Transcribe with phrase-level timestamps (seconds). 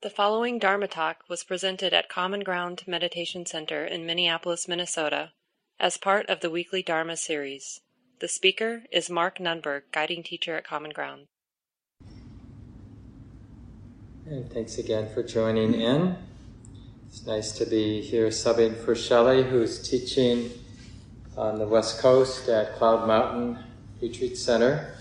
[0.00, 5.32] The following Dharma talk was presented at Common Ground Meditation Center in Minneapolis, Minnesota,
[5.80, 7.80] as part of the weekly Dharma series.
[8.20, 11.26] The speaker is Mark Nunberg, guiding teacher at Common Ground.
[14.24, 16.14] And thanks again for joining in.
[17.08, 20.52] It's nice to be here subbing for Shelley, who's teaching
[21.36, 23.58] on the West Coast at Cloud Mountain
[24.00, 24.94] Retreat Center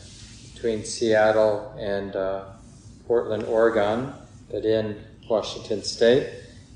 [0.55, 2.45] between Seattle and uh,
[3.05, 4.11] Portland, Oregon
[4.49, 6.29] but in Washington State,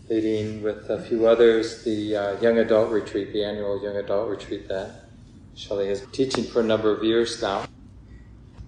[0.10, 4.68] leading with a few others the uh, young adult retreat, the annual young adult retreat
[4.68, 5.06] that
[5.56, 7.66] Shelley has been teaching for a number of years now.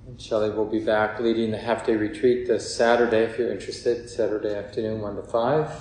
[0.08, 4.10] And Shelley will be back leading the half day retreat this Saturday if you're interested,
[4.10, 5.72] Saturday afternoon, 1 to 5.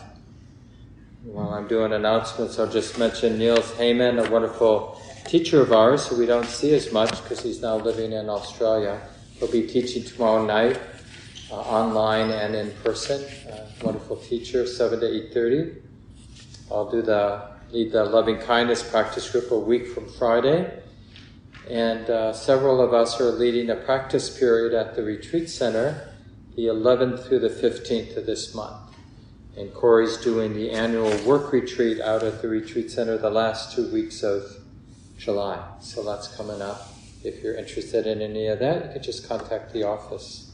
[1.24, 6.18] While I'm doing announcements, I'll just mention Niels Heyman, a wonderful teacher of ours who
[6.18, 9.00] we don't see as much because he's now living in Australia.
[9.34, 10.80] He'll be teaching tomorrow night
[11.52, 13.22] uh, online and in person.
[13.46, 15.82] Uh, wonderful teacher, 7 to 8.30.
[16.70, 20.82] I'll do the, lead the loving kindness practice group a week from Friday.
[21.68, 26.08] And uh, several of us are leading a practice period at the retreat center
[26.56, 28.76] the 11th through the 15th of this month.
[29.56, 33.90] And Corey's doing the annual work retreat out at the retreat center the last two
[33.92, 34.44] weeks of
[35.18, 35.62] July.
[35.80, 36.88] So that's coming up.
[37.22, 40.51] If you're interested in any of that, you can just contact the office.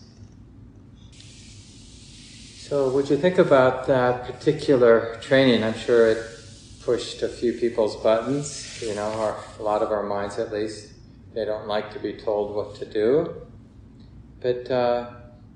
[2.69, 5.65] So, would you think about that particular training?
[5.65, 6.19] I'm sure it
[6.85, 10.93] pushed a few people's buttons, you know, or a lot of our minds at least.
[11.33, 13.41] They don't like to be told what to do.
[14.43, 15.13] But uh,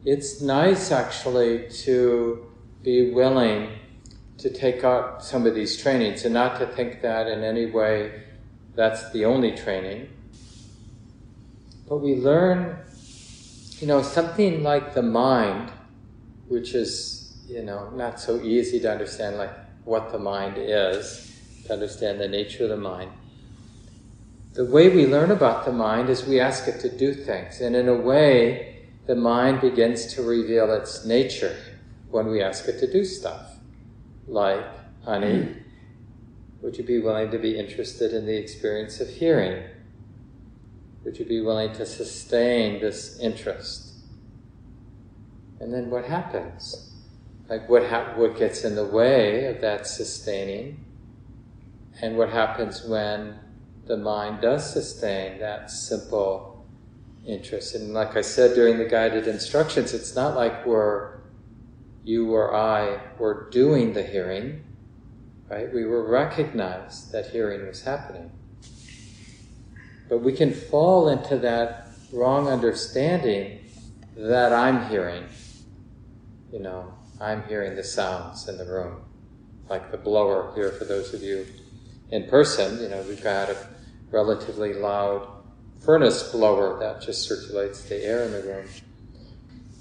[0.06, 2.50] it's nice actually to
[2.82, 3.78] be willing
[4.38, 8.22] to take up some of these trainings and not to think that in any way
[8.74, 10.08] that's the only training.
[11.86, 12.78] But we learn,
[13.80, 15.72] you know, something like the mind
[16.52, 21.72] which is, you know, not so easy to understand, like what the mind is, to
[21.72, 23.10] understand the nature of the mind.
[24.52, 27.74] The way we learn about the mind is we ask it to do things, and
[27.74, 31.56] in a way, the mind begins to reveal its nature
[32.10, 33.56] when we ask it to do stuff.
[34.28, 34.62] Like,
[35.06, 35.56] honey,
[36.60, 39.64] would you be willing to be interested in the experience of hearing?
[41.04, 43.91] Would you be willing to sustain this interest?
[45.62, 46.90] And then what happens?
[47.48, 50.84] Like what ha- what gets in the way of that sustaining?
[52.02, 53.38] And what happens when
[53.86, 56.66] the mind does sustain that simple
[57.24, 57.76] interest?
[57.76, 61.20] And like I said during the guided instructions, it's not like we're
[62.02, 64.64] you or I were doing the hearing,
[65.48, 65.72] right?
[65.72, 68.32] We were recognized that hearing was happening.
[70.08, 73.60] But we can fall into that wrong understanding
[74.16, 75.28] that I'm hearing
[76.52, 79.02] you know, I'm hearing the sounds in the room,
[79.70, 81.46] like the blower here for those of you
[82.10, 82.80] in person.
[82.80, 83.56] You know, we've got a
[84.10, 85.26] relatively loud
[85.80, 88.66] furnace blower that just circulates the air in the room,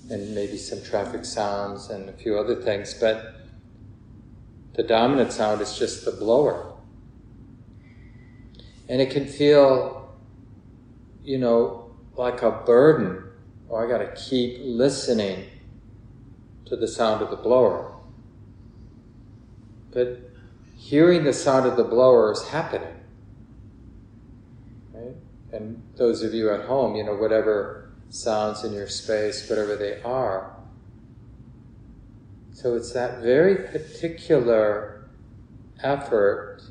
[0.10, 3.36] and maybe some traffic sounds and a few other things, but
[4.74, 6.74] the dominant sound is just the blower.
[8.88, 10.16] And it can feel,
[11.22, 13.24] you know, like a burden.
[13.70, 15.46] Oh, I gotta keep listening
[16.72, 17.94] to the sound of the blower.
[19.92, 20.22] But
[20.78, 22.96] hearing the sound of the blower is happening.
[24.94, 25.18] Right?
[25.52, 30.02] And those of you at home, you know, whatever sounds in your space, whatever they
[30.04, 30.56] are.
[32.54, 35.10] So it's that very particular
[35.84, 36.62] effort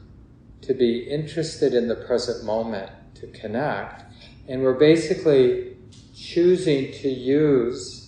[0.63, 4.05] to be interested in the present moment, to connect.
[4.49, 5.77] And we're basically
[6.17, 8.00] choosing to use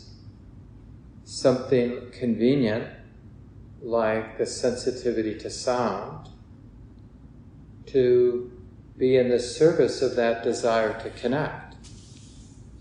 [1.32, 2.86] something convenient
[3.80, 6.28] like the sensitivity to sound
[7.86, 8.52] to
[8.98, 11.74] be in the service of that desire to connect,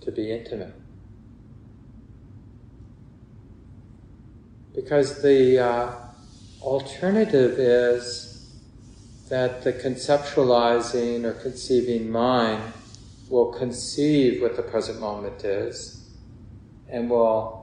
[0.01, 0.75] to be intimate.
[4.75, 5.95] Because the uh,
[6.61, 8.53] alternative is
[9.29, 12.73] that the conceptualizing or conceiving mind
[13.29, 16.09] will conceive what the present moment is
[16.89, 17.60] and will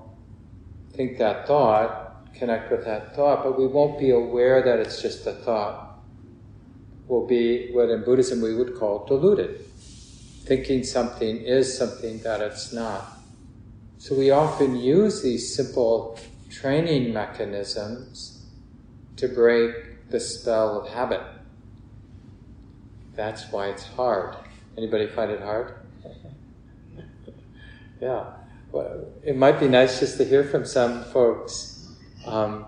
[0.98, 5.24] think that thought, connect with that thought, but we won't be aware that it's just
[5.28, 6.00] a thought.
[7.06, 9.60] We'll be what in Buddhism we would call deluded.
[10.44, 13.16] Thinking something is something that it's not.
[13.98, 16.18] So we often use these simple
[16.50, 18.44] training mechanisms
[19.18, 21.22] to break the spell of habit.
[23.14, 24.34] That's why it's hard.
[24.76, 25.74] Anybody find it hard?
[28.00, 28.32] yeah
[29.22, 31.74] it might be nice just to hear from some folks
[32.26, 32.66] Um,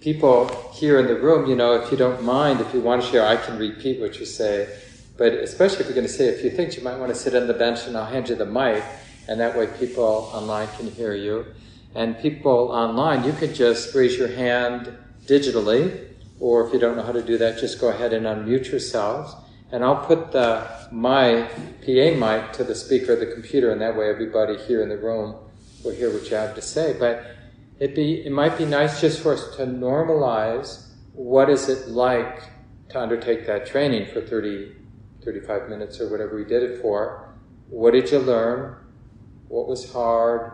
[0.00, 3.08] people here in the room, you know, if you don't mind, if you want to
[3.08, 4.68] share, I can repeat what you say.
[5.16, 7.34] But especially if you're going to say a few things, you might want to sit
[7.34, 8.82] on the bench and I'll hand you the mic,
[9.28, 11.46] and that way people online can hear you.
[11.94, 14.96] And people online, you could just raise your hand
[15.26, 16.08] digitally,
[16.40, 19.34] or if you don't know how to do that, just go ahead and unmute yourselves.
[19.72, 21.48] And I'll put the my
[21.84, 24.96] PA mic to the speaker of the computer, and that way everybody here in the
[24.96, 25.34] room
[25.84, 26.96] will hear what you have to say.
[26.98, 27.26] But
[27.80, 32.44] it be it might be nice just for us to normalize what is it like
[32.90, 34.76] to undertake that training for 30
[35.26, 37.34] 35 minutes or whatever we did it for.
[37.68, 38.76] What did you learn?
[39.48, 40.52] What was hard?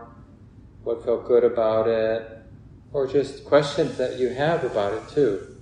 [0.83, 2.27] What felt good about it?
[2.91, 5.57] Or just questions that you have about it too.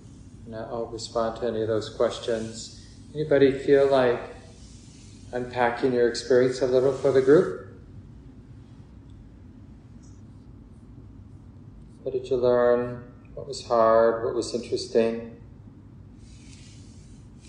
[0.45, 2.80] And I'll respond to any of those questions.
[3.13, 4.21] Anybody feel like
[5.33, 7.67] unpacking your experience a little for the group?
[12.03, 13.03] What did you learn?
[13.33, 14.23] What was hard?
[14.23, 15.35] What was interesting?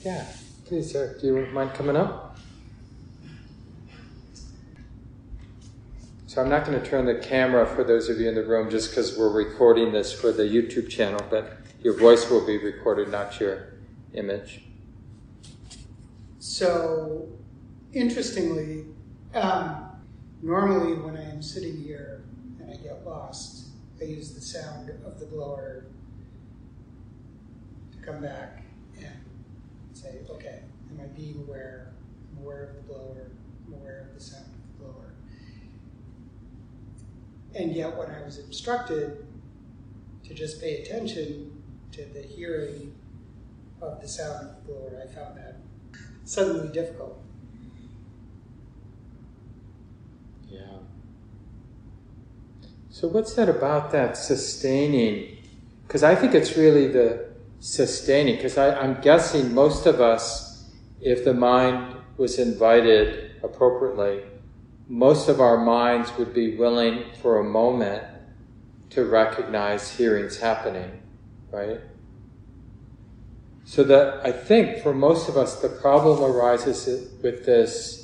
[0.05, 0.27] Yeah.
[0.67, 2.37] Please, sir, do you mind coming up?
[6.27, 8.71] So I'm not going to turn the camera for those of you in the room
[8.71, 13.11] just because we're recording this for the YouTube channel, but your voice will be recorded,
[13.11, 13.75] not your
[14.15, 14.63] image.
[16.45, 17.29] So,
[17.93, 18.87] interestingly,
[19.33, 19.93] um,
[20.43, 22.25] normally when I am sitting here
[22.59, 23.69] and I get lost,
[24.01, 25.85] I use the sound of the blower
[27.93, 28.65] to come back
[28.99, 29.15] and
[29.93, 31.93] say, okay, am I being aware?
[32.33, 33.31] I'm aware of the blower,
[33.69, 35.15] I'm aware of the sound of the blower.
[37.55, 39.25] And yet, when I was instructed
[40.25, 41.63] to just pay attention
[41.93, 42.97] to the hearing
[43.81, 45.62] of the sound of the blower, I found that
[46.33, 47.23] suddenly difficult.
[50.49, 50.79] Yeah.
[52.89, 55.37] So, what's that about that sustaining?
[55.87, 60.71] Because I think it's really the sustaining, because I'm guessing most of us,
[61.03, 64.23] if the mind was invited appropriately,
[64.89, 68.05] most of our minds would be willing for a moment
[68.91, 71.03] to recognize hearings happening,
[71.51, 71.81] right?
[73.65, 78.01] So that I think for most of us, the problem arises with this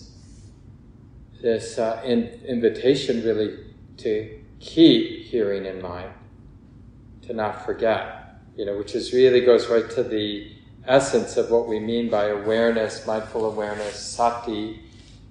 [1.41, 3.59] this uh, in, invitation really
[3.99, 6.11] to keep hearing in mind,
[7.23, 8.19] to not forget
[8.59, 10.51] you know, which is really goes right to the
[10.85, 14.83] essence of what we mean by awareness, mindful awareness, sati.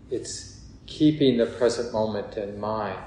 [0.10, 2.98] It's keeping the present moment in mind.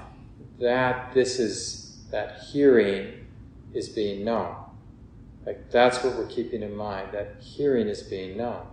[0.59, 3.25] That this is, that hearing
[3.73, 4.60] is being known.
[5.45, 8.65] Like that's what we're keeping in mind, that hearing is being known.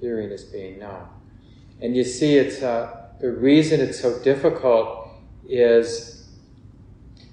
[0.00, 1.08] Hearing is being known.
[1.82, 5.08] And you see, it's uh, the reason it's so difficult
[5.48, 6.28] is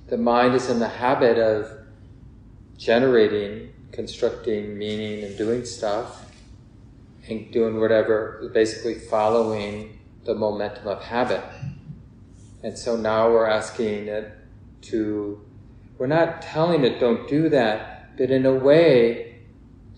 [0.08, 1.72] the mind is in the habit of
[2.78, 6.32] generating, constructing meaning, and doing stuff,
[7.30, 11.44] and doing whatever, basically following the momentum of habit.
[12.64, 14.32] And so now we're asking it
[14.84, 15.46] to,
[15.98, 19.40] we're not telling it don't do that, but in a way,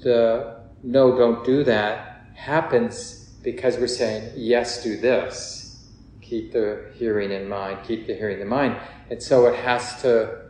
[0.03, 5.87] the no, don't do that happens because we're saying yes, do this.
[6.21, 8.77] Keep the hearing in mind, keep the hearing in mind.
[9.09, 10.49] And so it has to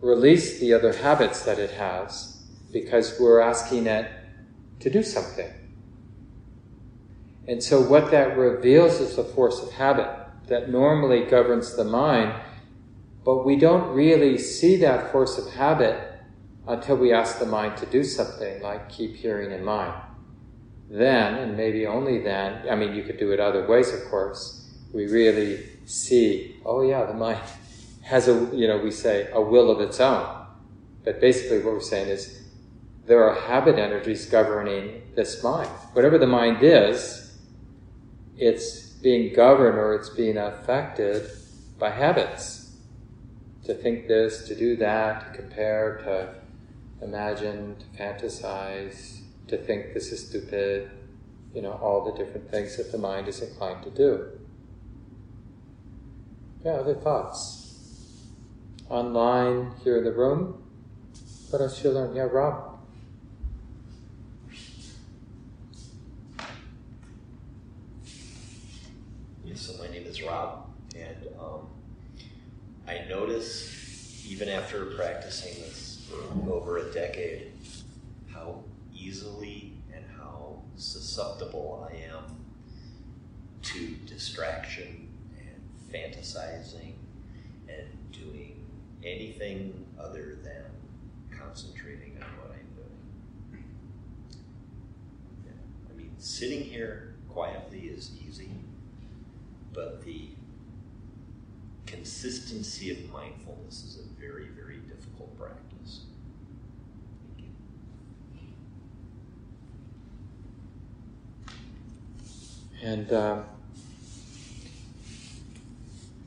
[0.00, 2.42] release the other habits that it has
[2.72, 4.10] because we're asking it
[4.80, 5.50] to do something.
[7.46, 10.08] And so, what that reveals is the force of habit
[10.46, 12.32] that normally governs the mind,
[13.30, 15.96] but we don't really see that force of habit
[16.66, 19.94] until we ask the mind to do something like keep hearing in mind.
[20.90, 24.68] Then, and maybe only then, I mean, you could do it other ways, of course,
[24.92, 27.38] we really see, oh yeah, the mind
[28.02, 30.46] has a, you know, we say a will of its own.
[31.04, 32.48] But basically what we're saying is
[33.06, 35.70] there are habit energies governing this mind.
[35.92, 37.38] Whatever the mind is,
[38.36, 41.30] it's being governed or it's being affected
[41.78, 42.59] by habits.
[43.64, 50.12] To think this, to do that, to compare, to imagine, to fantasize, to think this
[50.12, 50.90] is stupid,
[51.54, 54.26] you know, all the different things that the mind is inclined to do.
[56.64, 57.60] Yeah, other thoughts?
[58.90, 60.60] online here in the room.
[61.50, 62.14] What else you learn?
[62.14, 62.80] Yeah, Rob.
[69.44, 71.68] Yes, so my name is Rob, and um,
[72.90, 76.10] I notice even after practicing this
[76.50, 77.52] over a decade
[78.32, 82.24] how easily and how susceptible I am
[83.62, 86.94] to distraction and fantasizing
[87.68, 88.66] and doing
[89.04, 90.64] anything other than
[91.38, 93.64] concentrating on what I'm doing.
[95.46, 95.52] Yeah.
[95.88, 98.50] I mean, sitting here quietly is easy,
[99.72, 100.30] but the
[101.90, 106.04] consistency of mindfulness is a very, very difficult practice.
[112.82, 113.44] And um,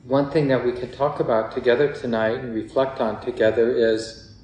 [0.04, 4.36] one thing that we can talk about together tonight and reflect on together is,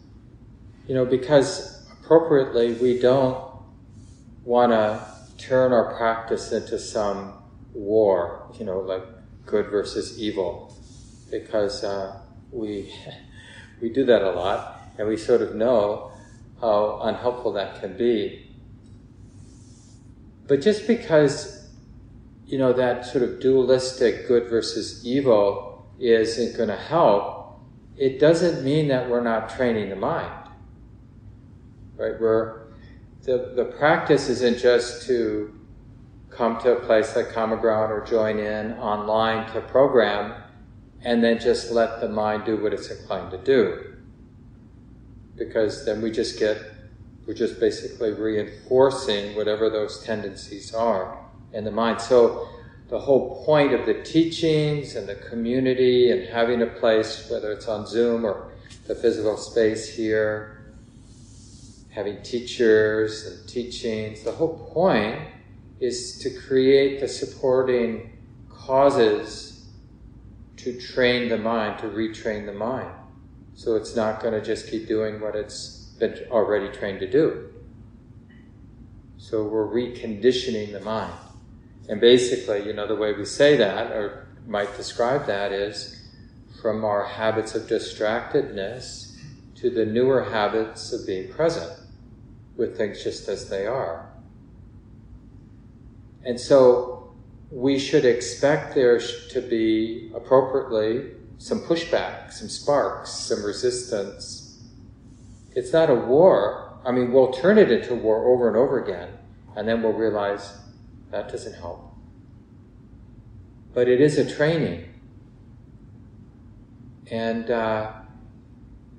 [0.89, 3.45] you know, because appropriately we don't
[4.45, 5.07] want to
[5.39, 7.35] turn our practice into some
[7.75, 9.05] war, you know, like
[9.47, 10.77] good versus evil,
[11.31, 12.21] because uh,
[12.51, 12.93] we
[13.81, 16.13] we do that a lot, and we sort of know
[16.61, 18.47] how unhelpful that can be.
[20.47, 21.61] But just because
[22.51, 27.61] you know, that sort of dualistic good versus evil isn't going to help,
[27.97, 30.49] it doesn't mean that we're not training the mind.
[31.97, 32.21] Right?
[32.21, 32.63] We're,
[33.23, 35.55] the, the practice isn't just to
[36.31, 40.35] come to a place like Common Ground or join in online to program
[41.03, 43.97] and then just let the mind do what it's inclined to do.
[45.37, 46.61] Because then we just get,
[47.27, 51.19] we're just basically reinforcing whatever those tendencies are
[51.53, 52.01] in the mind.
[52.01, 52.49] So
[52.89, 57.69] the whole point of the teachings and the community and having a place, whether it's
[57.69, 58.53] on Zoom or
[58.87, 60.75] the physical space here,
[61.91, 65.21] having teachers and teachings, the whole point
[65.81, 68.19] is to create the supporting
[68.51, 69.50] causes
[70.65, 72.91] to train the mind, to retrain the mind.
[73.55, 77.53] So it's not going to just keep doing what it's been already trained to do.
[79.19, 81.13] So we're reconditioning the mind.
[81.89, 86.09] And basically, you know, the way we say that, or might describe that, is
[86.63, 89.17] from our habits of distractedness
[89.57, 91.71] to the newer habits of being present
[92.57, 94.11] with things just as they are.
[96.25, 97.00] And so
[97.51, 104.63] we should expect there to be appropriately some pushback, some sparks, some resistance.
[105.57, 106.79] It's not a war.
[106.85, 109.09] I mean, we'll turn it into war over and over again,
[109.57, 110.57] and then we'll realize
[111.11, 111.93] that doesn't help.
[113.75, 114.87] But it is a training.
[117.11, 117.93] And uh,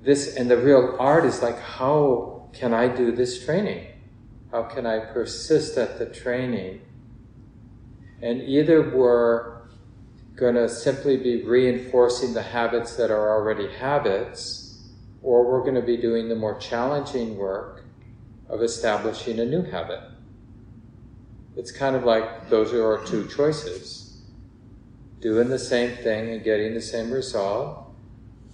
[0.02, 3.86] this, and the real art is like, how can I do this training?
[4.50, 6.82] How can I persist at the training?
[8.22, 9.62] And either we're
[10.36, 14.80] going to simply be reinforcing the habits that are already habits,
[15.22, 17.84] or we're going to be doing the more challenging work
[18.48, 20.00] of establishing a new habit.
[21.56, 24.22] It's kind of like those are our two choices
[25.20, 27.94] doing the same thing and getting the same result,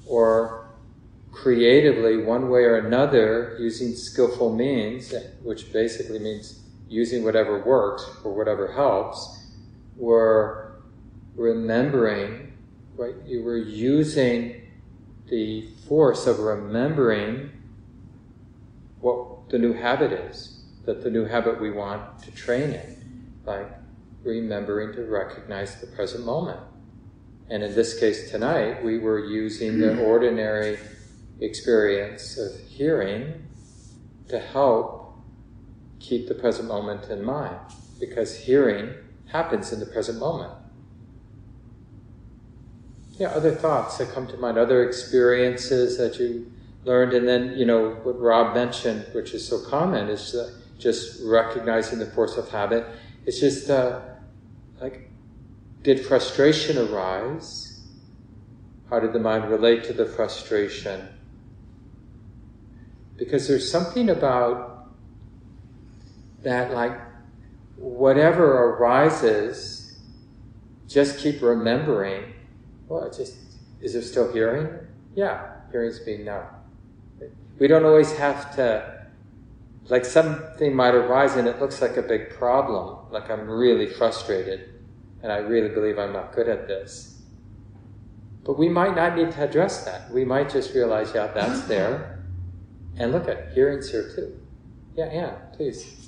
[0.06, 0.68] or
[1.32, 8.34] creatively, one way or another, using skillful means, which basically means using whatever works or
[8.34, 9.37] whatever helps,
[9.98, 10.70] we're
[11.34, 12.56] remembering,
[12.96, 13.14] right?
[13.26, 14.62] You were using
[15.28, 17.50] the force of remembering
[19.00, 23.70] what the new habit is that the new habit we want to train in, like
[24.24, 26.60] remembering to recognize the present moment.
[27.50, 30.00] And in this case tonight, we were using the mm.
[30.00, 30.78] ordinary
[31.40, 33.46] experience of hearing
[34.28, 35.18] to help
[36.00, 37.58] keep the present moment in mind,
[38.00, 38.94] because hearing
[39.28, 40.52] happens in the present moment.
[43.18, 46.52] Yeah, other thoughts that come to mind, other experiences that you
[46.84, 50.36] learned, and then, you know, what Rob mentioned, which is so common, is
[50.78, 52.86] just recognizing the force of habit.
[53.26, 54.00] It's just uh,
[54.80, 55.10] like,
[55.82, 57.80] did frustration arise?
[58.88, 61.08] How did the mind relate to the frustration?
[63.16, 64.88] Because there's something about
[66.44, 66.98] that, like,
[67.78, 69.98] whatever arises,
[70.86, 72.34] just keep remembering.
[72.88, 73.36] Well, just,
[73.80, 74.68] is there still hearing?
[75.14, 76.46] Yeah, hearing's being known.
[77.58, 78.98] We don't always have to
[79.88, 84.74] like something might arise and it looks like a big problem, like I'm really frustrated
[85.22, 87.22] and I really believe I'm not good at this.
[88.44, 90.10] But we might not need to address that.
[90.10, 92.24] We might just realize, yeah, that's there.
[92.96, 94.40] And look at hearing's here too.
[94.96, 96.07] Yeah, yeah, please.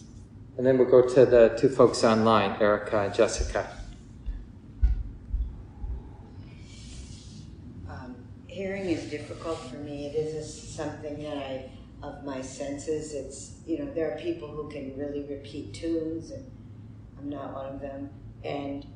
[0.61, 3.67] And then we'll go to the two folks online, Erica and Jessica.
[7.88, 8.14] Um,
[8.47, 10.09] hearing is difficult for me.
[10.09, 11.71] It is something that I
[12.02, 13.14] of my senses.
[13.14, 16.45] It's, you know, there are people who can really repeat tunes, and
[17.19, 18.11] I'm not one of them.
[18.45, 18.87] And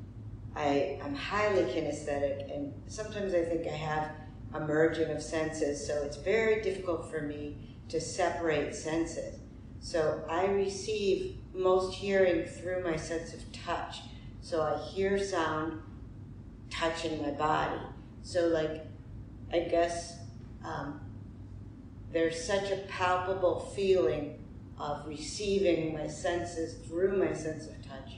[0.54, 4.10] I, I'm highly kinesthetic, and sometimes I think I have
[4.52, 5.86] a merging of senses.
[5.86, 7.56] So it's very difficult for me
[7.88, 9.38] to separate senses.
[9.80, 14.00] So I receive most hearing through my sense of touch.
[14.40, 15.80] So I hear sound
[16.68, 17.80] touching my body.
[18.22, 18.84] So, like,
[19.52, 20.18] I guess
[20.64, 21.00] um,
[22.12, 24.38] there's such a palpable feeling
[24.78, 28.14] of receiving my senses through my sense of touch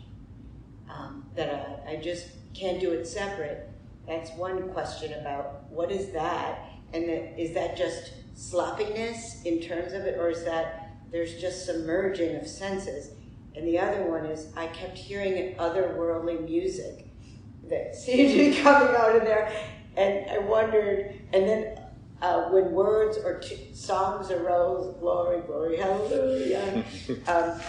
[0.88, 3.69] um, that I, I just can't do it separate.
[4.07, 6.61] That's one question about what is that,
[6.95, 7.05] and
[7.38, 12.37] is that just sloppiness in terms of it, or is that there's just some merging
[12.37, 13.11] of senses?
[13.57, 17.09] And the other one is I kept hearing otherworldly music
[17.69, 19.51] that seemed to be coming out of there,
[19.97, 21.81] and I wondered, and then
[22.21, 26.85] uh, when words or t- songs arose, glory, glory, hallelujah,
[27.29, 27.61] um,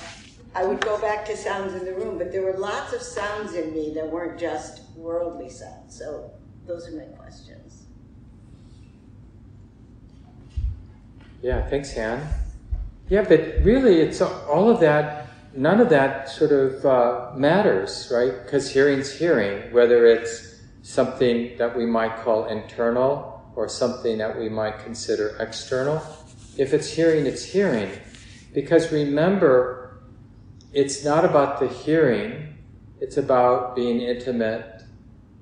[0.53, 3.53] I would go back to sounds in the room, but there were lots of sounds
[3.53, 5.98] in me that weren't just worldly sounds.
[5.98, 6.32] So
[6.65, 7.84] those are my questions.
[11.41, 12.27] Yeah, thanks, Anne.
[13.10, 15.26] Yeah, but really, it's all of that.
[15.57, 18.43] None of that sort of uh, matters, right?
[18.43, 24.49] Because hearing's hearing, whether it's something that we might call internal or something that we
[24.49, 25.99] might consider external.
[26.59, 27.89] If it's hearing, it's hearing.
[28.53, 29.97] Because remember,
[30.73, 32.55] it's not about the hearing,
[33.01, 34.83] it's about being intimate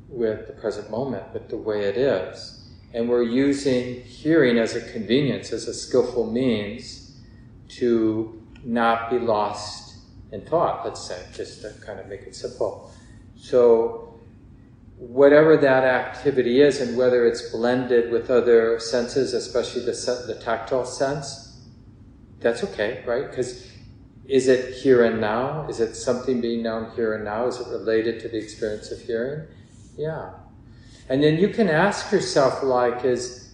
[0.08, 2.70] with the present moment, with the way it is.
[2.94, 7.20] And we're using hearing as a convenience, as a skillful means
[7.80, 9.85] to not be lost
[10.36, 12.92] in thought, let's say, just to kind of make it simple.
[13.38, 14.20] So
[14.98, 20.86] whatever that activity is and whether it's blended with other senses, especially the, the tactile
[20.86, 21.60] sense,
[22.40, 23.30] that's okay, right?
[23.30, 23.72] Because
[24.26, 25.68] is it here and now?
[25.70, 27.48] Is it something being known here and now?
[27.48, 29.48] Is it related to the experience of hearing?
[29.98, 30.32] Yeah.
[31.10, 33.54] And then you can ask yourself, like, is,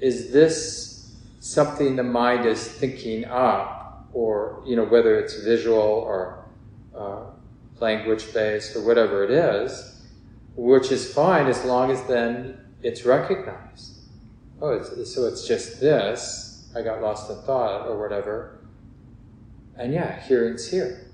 [0.00, 3.79] is this something the mind is thinking up?
[4.12, 6.44] Or, you know, whether it's visual or
[6.96, 7.26] uh,
[7.78, 10.04] language based or whatever it is,
[10.56, 13.98] which is fine as long as then it's recognized.
[14.60, 16.70] Oh, it's, so it's just this.
[16.76, 18.60] I got lost in thought or whatever.
[19.76, 21.10] And yeah, hearing's here.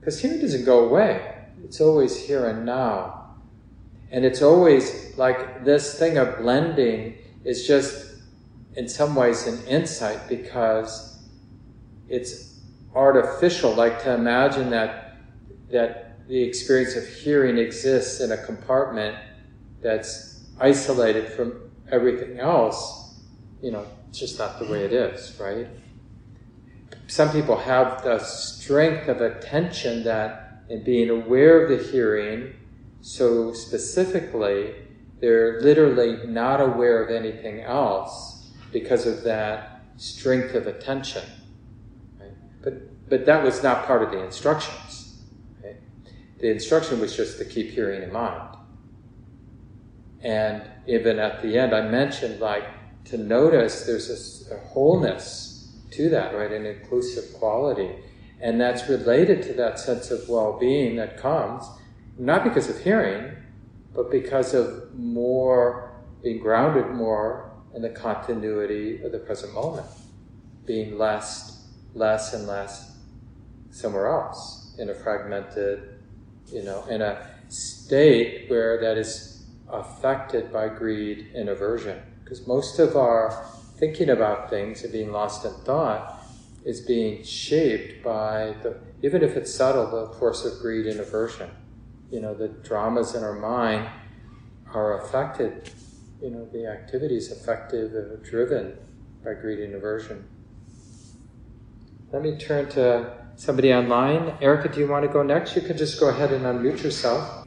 [0.00, 1.34] Because hearing doesn't go away.
[1.64, 3.36] It's always here and now.
[4.10, 8.16] And it's always like this thing of blending is just
[8.76, 11.13] in some ways an insight because
[12.08, 12.60] it's
[12.94, 15.16] artificial, like to imagine that
[15.70, 19.16] that the experience of hearing exists in a compartment
[19.82, 23.20] that's isolated from everything else,
[23.62, 25.66] you know, it's just not the way it is, right?
[27.06, 32.54] Some people have the strength of attention that in being aware of the hearing
[33.02, 34.74] so specifically,
[35.20, 41.22] they're literally not aware of anything else because of that strength of attention.
[42.64, 45.04] But, but that was not part of the instructions
[46.44, 48.54] the instruction was just to keep hearing in mind.
[50.22, 52.64] And even at the end, I mentioned like
[53.06, 56.52] to notice there's a, a wholeness to that, right?
[56.52, 57.90] An inclusive quality.
[58.42, 61.64] And that's related to that sense of well being that comes,
[62.18, 63.34] not because of hearing,
[63.94, 69.86] but because of more being grounded more in the continuity of the present moment,
[70.66, 71.53] being less,
[71.94, 72.96] less and less
[73.70, 75.98] somewhere else in a fragmented,
[76.52, 82.00] you know, in a state where that is affected by greed and aversion.
[82.22, 86.22] Because most of our thinking about things and being lost in thought
[86.64, 91.50] is being shaped by the, even if it's subtle, the force of greed and aversion.
[92.10, 93.88] You know, the dramas in our mind
[94.72, 95.70] are affected,
[96.22, 98.78] you know, the activities affected driven
[99.24, 100.26] by greed and aversion.
[102.14, 104.34] Let me turn to somebody online.
[104.40, 105.56] Erica, do you want to go next?
[105.56, 107.44] You can just go ahead and unmute yourself.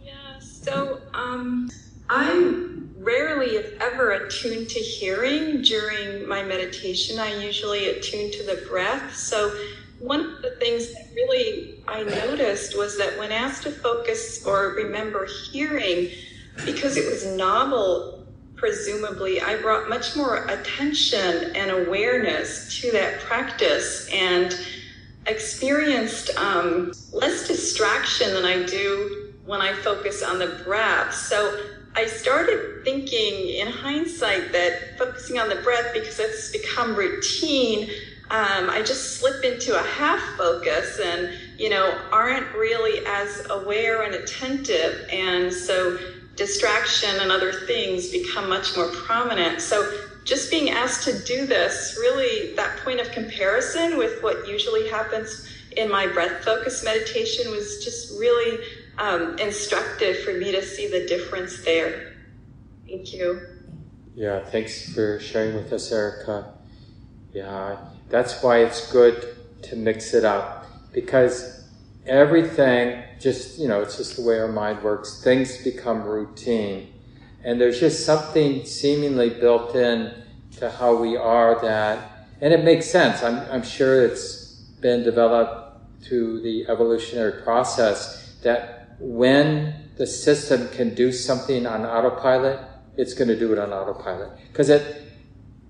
[0.00, 1.68] Yeah, so um,
[2.08, 7.18] I'm rarely, if ever, attuned to hearing during my meditation.
[7.18, 9.16] I usually attune to the breath.
[9.16, 9.52] So
[9.98, 14.68] one of the things that really I noticed was that when asked to focus or
[14.68, 16.10] remember hearing,
[16.64, 18.19] because it was novel
[18.60, 24.54] presumably I brought much more attention and awareness to that practice and
[25.26, 31.14] experienced um, less distraction than I do when I focus on the breath.
[31.14, 31.64] So
[31.96, 37.90] I started thinking in hindsight that focusing on the breath, because it's become routine,
[38.30, 44.02] um, I just slip into a half focus and, you know, aren't really as aware
[44.02, 45.08] and attentive.
[45.10, 45.98] And so
[46.40, 49.60] distraction and other things become much more prominent.
[49.60, 54.88] So just being asked to do this, really, that point of comparison with what usually
[54.88, 58.64] happens in my breath focus meditation was just really
[58.96, 62.16] um, instructive for me to see the difference there.
[62.88, 63.46] Thank you.
[64.14, 66.54] Yeah, thanks for sharing with us, Erica.
[67.34, 67.76] Yeah,
[68.08, 71.59] that's why it's good to mix it up because
[72.06, 75.22] everything just, you know, it's just the way our mind works.
[75.22, 76.92] Things become routine.
[77.44, 80.14] And there's just something seemingly built in
[80.58, 83.22] to how we are that, and it makes sense.
[83.22, 90.94] I'm, I'm sure it's been developed through the evolutionary process that when the system can
[90.94, 92.60] do something on autopilot,
[92.96, 94.30] it's going to do it on autopilot.
[94.48, 95.02] Because it,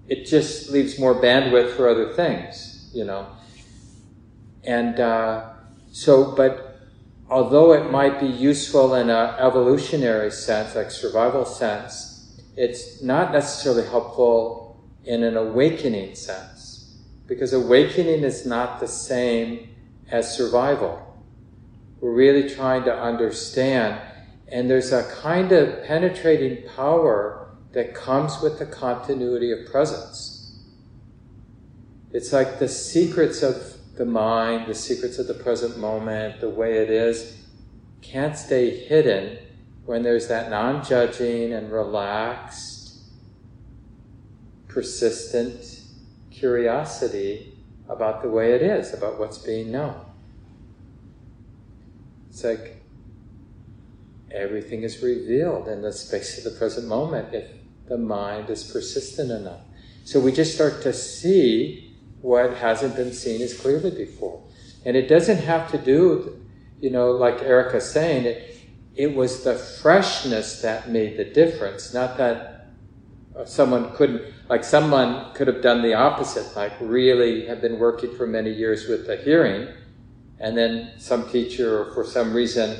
[0.08, 3.26] it just leaves more bandwidth for other things, you know.
[4.64, 5.50] And uh,
[5.90, 6.78] so, but
[7.28, 13.86] although it might be useful in an evolutionary sense, like survival sense, it's not necessarily
[13.86, 16.98] helpful in an awakening sense.
[17.26, 19.68] Because awakening is not the same
[20.10, 21.06] as survival.
[22.00, 24.00] We're really trying to understand,
[24.48, 30.58] and there's a kind of penetrating power that comes with the continuity of presence.
[32.12, 36.78] It's like the secrets of the mind, the secrets of the present moment, the way
[36.78, 37.36] it is,
[38.00, 39.36] can't stay hidden
[39.84, 42.98] when there's that non judging and relaxed,
[44.68, 45.82] persistent
[46.30, 47.52] curiosity
[47.90, 50.02] about the way it is, about what's being known.
[52.30, 52.82] It's like
[54.30, 57.50] everything is revealed in the space of the present moment if
[57.86, 59.60] the mind is persistent enough.
[60.04, 61.89] So we just start to see
[62.22, 64.42] what hasn't been seen as clearly before.
[64.84, 66.44] And it doesn't have to do,
[66.80, 68.58] you know, like Erica's saying, it,
[68.94, 72.68] it was the freshness that made the difference, not that
[73.44, 78.26] someone couldn't, like someone could have done the opposite, like really have been working for
[78.26, 79.68] many years with the hearing,
[80.38, 82.76] and then some teacher, or for some reason,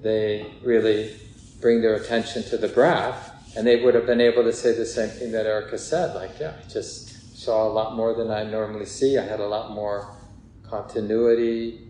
[0.00, 1.16] they really
[1.60, 4.86] bring their attention to the breath, and they would have been able to say the
[4.86, 7.09] same thing that Erica said, like, yeah, just
[7.40, 9.16] saw a lot more than I normally see.
[9.16, 10.14] I had a lot more
[10.62, 11.88] continuity,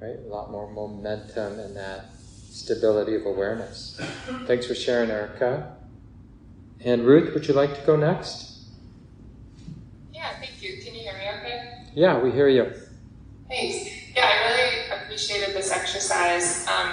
[0.00, 0.18] right?
[0.18, 4.00] A lot more momentum and that stability of awareness.
[4.46, 5.76] Thanks for sharing, Erica.
[6.84, 8.64] And Ruth, would you like to go next?
[10.12, 10.82] Yeah, thank you.
[10.82, 11.84] Can you hear me okay?
[11.94, 12.72] Yeah, we hear you.
[13.48, 13.90] Thanks.
[14.16, 16.66] Yeah, I really appreciated this exercise.
[16.66, 16.90] Um,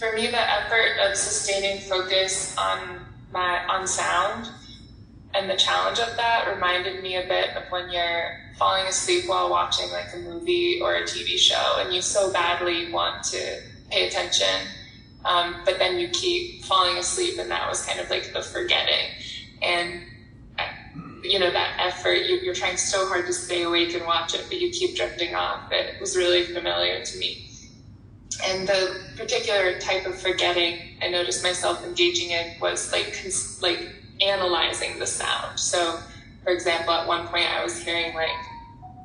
[0.00, 4.48] for me, the effort of sustaining focus on my on sound
[5.34, 9.50] and the challenge of that reminded me a bit of when you're falling asleep while
[9.50, 14.06] watching like a movie or a TV show and you so badly want to pay
[14.06, 14.68] attention,
[15.24, 19.10] um, but then you keep falling asleep, and that was kind of like the forgetting.
[19.62, 20.02] And
[21.24, 24.46] you know that effort you, are trying so hard to stay awake and watch it
[24.48, 27.40] but you keep drifting off it was really familiar to me
[28.44, 33.80] and the particular type of forgetting I noticed myself engaging in was like cons- like
[34.20, 35.58] analyzing the sound.
[35.58, 35.98] So,
[36.42, 38.30] for example, at one point I was hearing like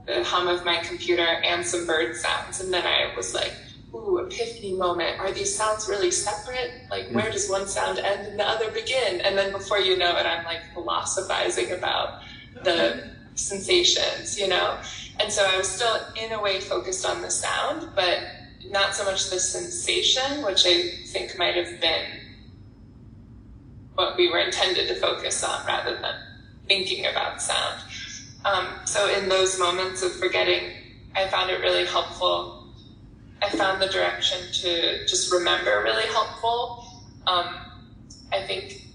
[0.06, 3.54] the hum of my computer and some bird sounds, and then I was like,
[3.94, 5.20] "Ooh, epiphany moment!
[5.20, 6.72] Are these sounds really separate?
[6.90, 10.18] Like, where does one sound end and the other begin?" And then before you know
[10.18, 12.22] it, I'm like philosophizing about
[12.64, 14.80] the sensations, you know.
[15.20, 18.20] And so I was still in a way focused on the sound, but
[18.70, 22.19] not so much the sensation, which I think might have been
[24.00, 26.16] what we were intended to focus on rather than
[26.70, 27.82] thinking about sound.
[28.46, 30.72] Um, so in those moments of forgetting,
[31.18, 32.70] I found it really helpful.
[33.42, 36.86] I found the direction to just remember really helpful.
[37.28, 37.58] Um,
[38.32, 38.86] I think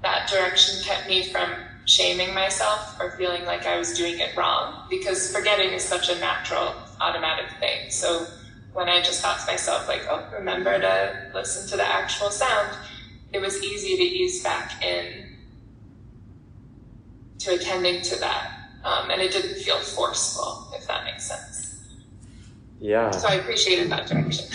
[0.00, 1.50] that direction kept me from
[1.84, 6.18] shaming myself or feeling like I was doing it wrong because forgetting is such a
[6.18, 7.90] natural, automatic thing.
[7.90, 8.26] So
[8.72, 12.74] when I just thought to myself, like, oh, remember to listen to the actual sound,
[13.34, 15.36] it was easy to ease back in
[17.40, 18.50] to attending to that.
[18.84, 21.82] Um, and it didn't feel forceful, if that makes sense.
[22.80, 23.10] Yeah.
[23.10, 24.46] So I appreciated that direction.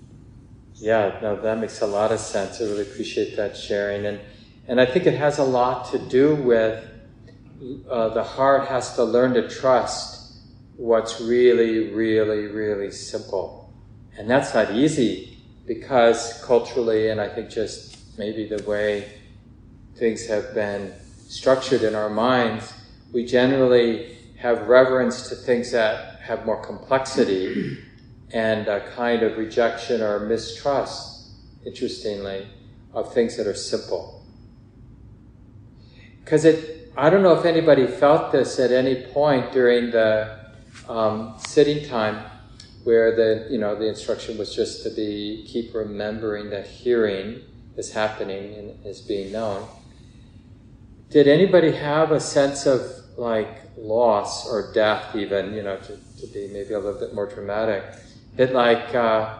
[0.74, 2.60] yeah, no, that makes a lot of sense.
[2.60, 4.06] I really appreciate that sharing.
[4.06, 4.20] And,
[4.66, 6.84] and I think it has a lot to do with
[7.88, 10.32] uh, the heart has to learn to trust
[10.76, 13.72] what's really, really, really simple.
[14.18, 15.29] And that's not easy
[15.66, 19.12] because culturally, and I think just maybe the way
[19.96, 20.92] things have been
[21.28, 22.72] structured in our minds,
[23.12, 27.78] we generally have reverence to things that have more complexity
[28.32, 31.32] and a kind of rejection or mistrust,
[31.66, 32.46] interestingly,
[32.92, 34.24] of things that are simple.
[36.24, 40.38] Because it, I don't know if anybody felt this at any point during the
[40.88, 42.24] um, sitting time
[42.84, 47.40] where the, you know, the instruction was just to be, keep remembering that hearing
[47.76, 49.68] is happening and is being known.
[51.10, 52.80] Did anybody have a sense of
[53.16, 57.26] like loss or death even, you know, to, to be maybe a little bit more
[57.26, 57.84] dramatic?
[58.36, 59.38] That like, uh,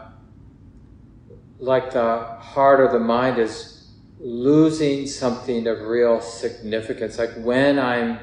[1.59, 7.19] like the heart or the mind is losing something of real significance.
[7.19, 8.19] Like when I'm,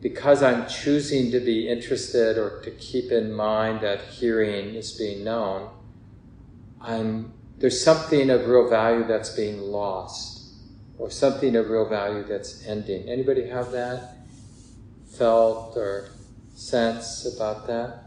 [0.00, 5.24] because I'm choosing to be interested or to keep in mind that hearing is being
[5.24, 5.70] known,
[6.80, 10.52] I'm, there's something of real value that's being lost
[10.98, 13.08] or something of real value that's ending.
[13.08, 14.16] Anybody have that
[15.06, 16.10] felt or
[16.54, 18.06] sense about that?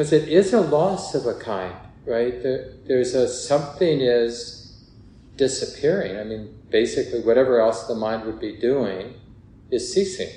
[0.00, 1.74] because it is a loss of a kind,
[2.06, 2.42] right?
[2.42, 4.88] There, there's a something is
[5.36, 6.16] disappearing.
[6.16, 9.14] I mean, basically, whatever else the mind would be doing
[9.70, 10.30] is ceasing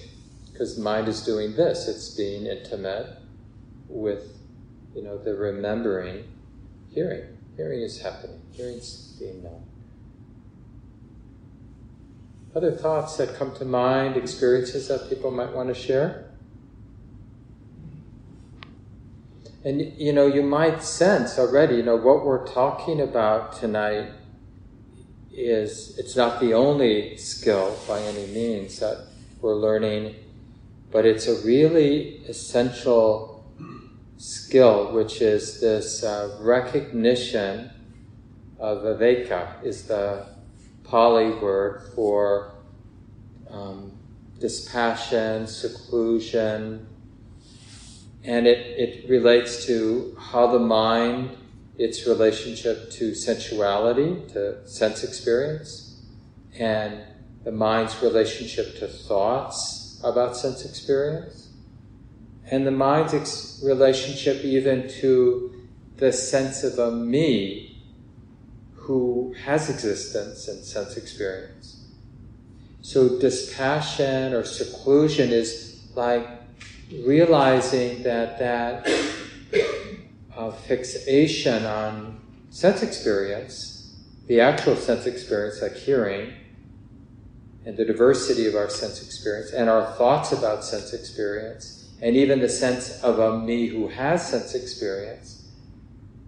[0.52, 1.88] because the mind is doing this.
[1.88, 3.18] It's being intimate
[3.88, 4.38] with,
[4.96, 6.26] you know, the remembering,
[6.90, 7.38] hearing.
[7.56, 8.42] Hearing is happening.
[8.52, 9.64] Hearing's being known.
[12.56, 16.30] Other thoughts that come to mind, experiences that people might want to share?
[19.66, 24.12] And you know, you might sense already, you know, what we're talking about tonight
[25.34, 29.08] is it's not the only skill by any means that
[29.42, 30.16] we're learning,
[30.92, 33.34] but it's a really essential
[34.18, 37.70] skill, which is this uh, recognition
[38.60, 40.26] of viveka, is the
[40.84, 42.54] Pali word for
[43.50, 43.92] um,
[44.40, 46.88] dispassion, seclusion,
[48.24, 51.36] and it, it relates to how the mind,
[51.78, 56.02] its relationship to sensuality, to sense experience,
[56.58, 57.02] and
[57.44, 61.50] the mind's relationship to thoughts about sense experience,
[62.52, 67.82] and the mind's ex- relationship even to the sense of a me
[68.76, 71.88] who has existence and sense experience.
[72.82, 76.28] So dispassion or seclusion is like
[77.06, 78.86] realizing that that
[80.36, 83.96] uh, fixation on sense experience,
[84.28, 86.34] the actual sense experience like hearing,
[87.66, 92.40] and the diversity of our sense experience, and our thoughts about sense experience, and even
[92.40, 95.50] the sense of a me who has sense experience,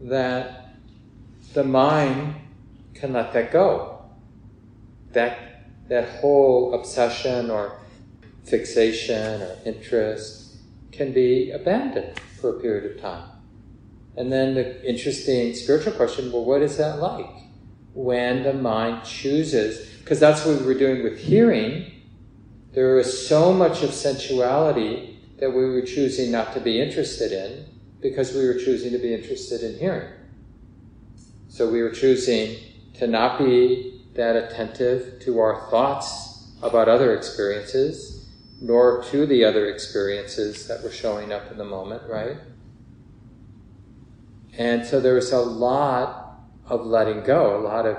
[0.02, 0.76] that
[1.54, 2.36] the mind
[2.94, 4.04] can let that go.
[5.12, 7.80] That, that whole obsession or
[8.46, 10.58] fixation or interest
[10.92, 13.35] can be abandoned for a period of time.
[14.18, 17.30] And then the interesting spiritual question well, what is that like
[17.94, 19.90] when the mind chooses?
[20.00, 21.92] Because that's what we were doing with hearing.
[22.74, 27.66] There was so much of sensuality that we were choosing not to be interested in
[28.02, 30.12] because we were choosing to be interested in hearing.
[31.48, 32.58] So we were choosing
[32.96, 38.16] to not be that attentive to our thoughts about other experiences
[38.62, 42.38] nor to the other experiences that were showing up in the moment, right?
[44.58, 47.98] And so there was a lot of letting go, a lot of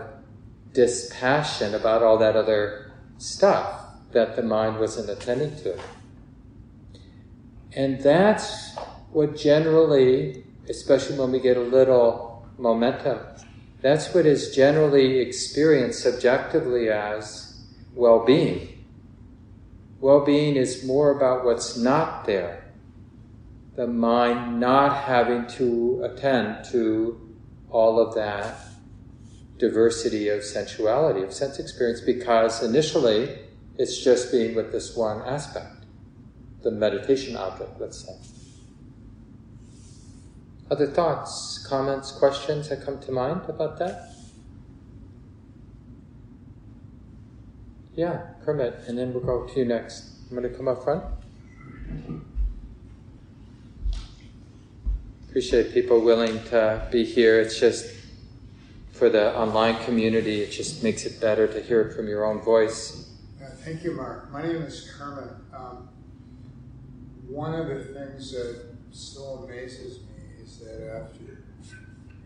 [0.73, 5.79] dispassion about all that other stuff that the mind wasn't attending to.
[7.73, 8.75] And that's
[9.13, 13.21] what generally, especially when we get a little momentum,
[13.83, 17.63] that's what is generally experienced subjectively as
[17.95, 18.85] well being.
[20.01, 22.66] Well being is more about what's not there.
[23.77, 27.37] The mind not having to attend to
[27.71, 28.57] all of that
[29.59, 33.39] diversity of sensuality, of sense experience, because initially
[33.77, 35.85] it's just being with this one aspect,
[36.63, 38.15] the meditation object, let's say.
[40.71, 44.15] Other thoughts, comments, questions that come to mind about that?
[47.95, 50.13] Yeah, Kermit, and then we'll go to you next.
[50.31, 51.05] I'm going to come up front.
[55.37, 57.39] Appreciate people willing to be here.
[57.39, 57.95] It's just
[58.93, 62.41] for the online community, it just makes it better to hear it from your own
[62.41, 63.11] voice.
[63.39, 64.33] Uh, thank you, Mark.
[64.33, 65.29] My name is Kermit.
[65.53, 65.91] Um,
[67.29, 71.43] one of the things that still amazes me is that after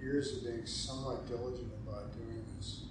[0.01, 2.85] years of being somewhat diligent about doing this,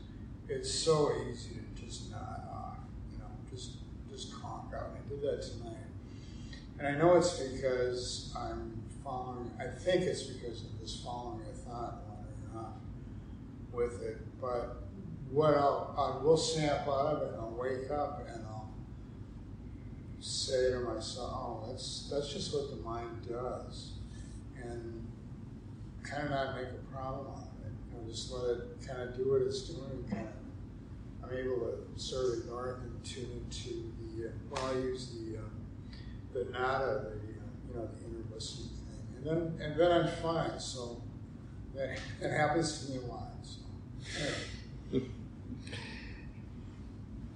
[0.49, 2.75] it's so easy to just not uh,
[3.09, 3.77] you know, just
[4.11, 5.77] just conk out I did that tonight.
[6.77, 8.78] And I know it's because I'm
[9.09, 12.03] following, I think it's because of this following a thought,
[13.71, 14.17] with it.
[14.41, 14.83] But
[15.31, 18.73] what I'll, I will snap out of it and I'll wake up and I'll
[20.19, 23.93] say to myself, oh, that's, that's just what the mind does.
[24.61, 25.07] And
[26.03, 27.71] kind of not make a problem out of it.
[27.93, 30.05] Know, just let it kind of do what it's doing.
[30.09, 34.71] Kind of, I'm able to sort of ignore it and tune into the, uh, well,
[34.71, 35.41] I use the, uh,
[36.33, 38.78] the nada, the, uh, you know, the inner listening.
[39.19, 40.59] And then, and then I'm fine.
[40.59, 41.01] So
[41.75, 43.31] that, it happens to me a lot.
[43.43, 43.59] So,
[44.93, 45.07] anyway.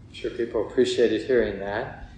[0.08, 2.10] I'm sure people appreciated hearing that.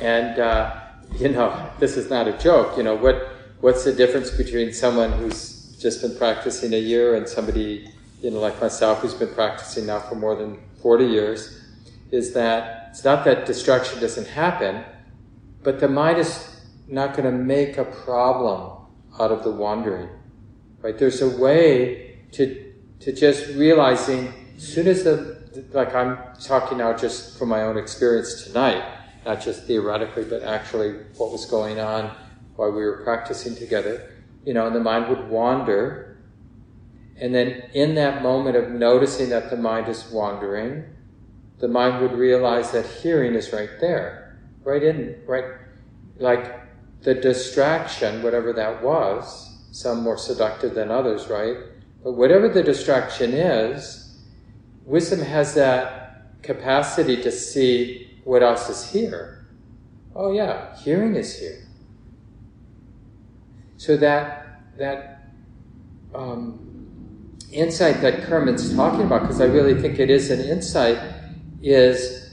[0.00, 0.80] And, uh,
[1.18, 2.76] you know, this is not a joke.
[2.76, 3.28] You know, what,
[3.60, 7.88] what's the difference between someone who's just been practicing a year and somebody,
[8.22, 11.58] you know, like myself who's been practicing now for more than 40 years?
[12.10, 14.84] Is that it's not that destruction doesn't happen,
[15.62, 16.48] but the mind is
[16.88, 18.81] not going to make a problem
[19.20, 20.08] out of the wandering.
[20.80, 20.98] Right?
[20.98, 26.96] There's a way to, to just realizing, as soon as the, like I'm talking now
[26.96, 28.82] just from my own experience tonight,
[29.24, 32.10] not just theoretically, but actually what was going on
[32.56, 34.10] while we were practicing together,
[34.44, 36.18] you know, and the mind would wander.
[37.20, 40.84] And then in that moment of noticing that the mind is wandering,
[41.58, 45.44] the mind would realize that hearing is right there, right in, right,
[46.18, 46.61] like
[47.02, 51.56] the distraction, whatever that was, some more seductive than others, right?
[52.04, 54.20] But whatever the distraction is,
[54.84, 59.46] wisdom has that capacity to see what else is here.
[60.14, 61.64] Oh yeah, hearing is here.
[63.76, 65.24] So that that
[66.14, 70.98] um, insight that Kermit's talking about, because I really think it is an insight,
[71.62, 72.30] is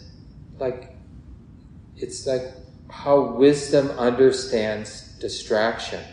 [0.59, 0.95] like
[1.95, 2.43] it's like
[2.89, 6.03] how wisdom understands distraction.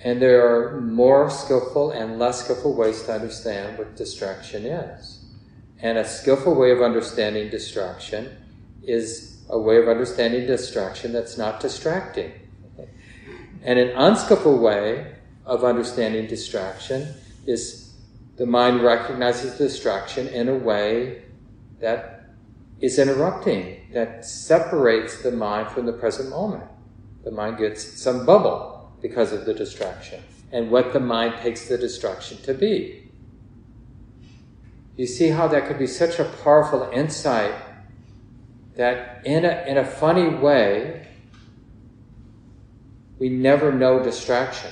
[0.00, 5.24] And there are more skillful and less skillful ways to understand what distraction is.
[5.78, 8.36] And a skillful way of understanding distraction
[8.82, 12.32] is a way of understanding distraction that's not distracting.
[13.62, 15.14] And an unskillful way
[15.46, 17.14] of understanding distraction
[17.46, 17.92] is
[18.36, 21.22] the mind recognizes distraction in a way
[21.80, 22.11] that
[22.82, 26.64] is interrupting, that separates the mind from the present moment.
[27.24, 31.78] The mind gets some bubble because of the distraction and what the mind takes the
[31.78, 33.10] distraction to be.
[34.96, 37.54] You see how that could be such a powerful insight
[38.74, 41.06] that in a, in a funny way,
[43.18, 44.70] we never know distraction.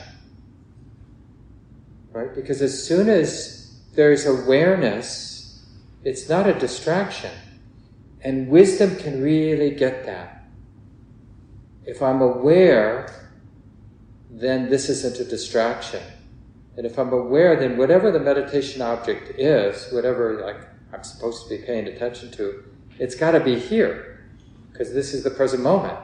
[2.13, 2.35] Right?
[2.35, 5.65] Because as soon as there's awareness,
[6.03, 7.31] it's not a distraction.
[8.23, 10.45] And wisdom can really get that.
[11.85, 13.31] If I'm aware,
[14.31, 16.03] then this isn't a distraction.
[16.77, 20.57] And if I'm aware, then whatever the meditation object is, whatever like
[20.93, 22.65] I'm supposed to be paying attention to,
[22.99, 24.29] it's got to be here,
[24.71, 25.99] because this is the present moment.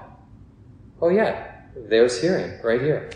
[1.01, 3.11] Oh yeah, there's hearing right here.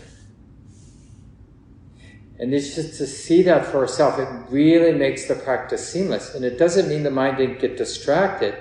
[2.39, 6.33] And it's just to see that for ourselves, it really makes the practice seamless.
[6.33, 8.55] And it doesn't mean the mind didn't get distracted.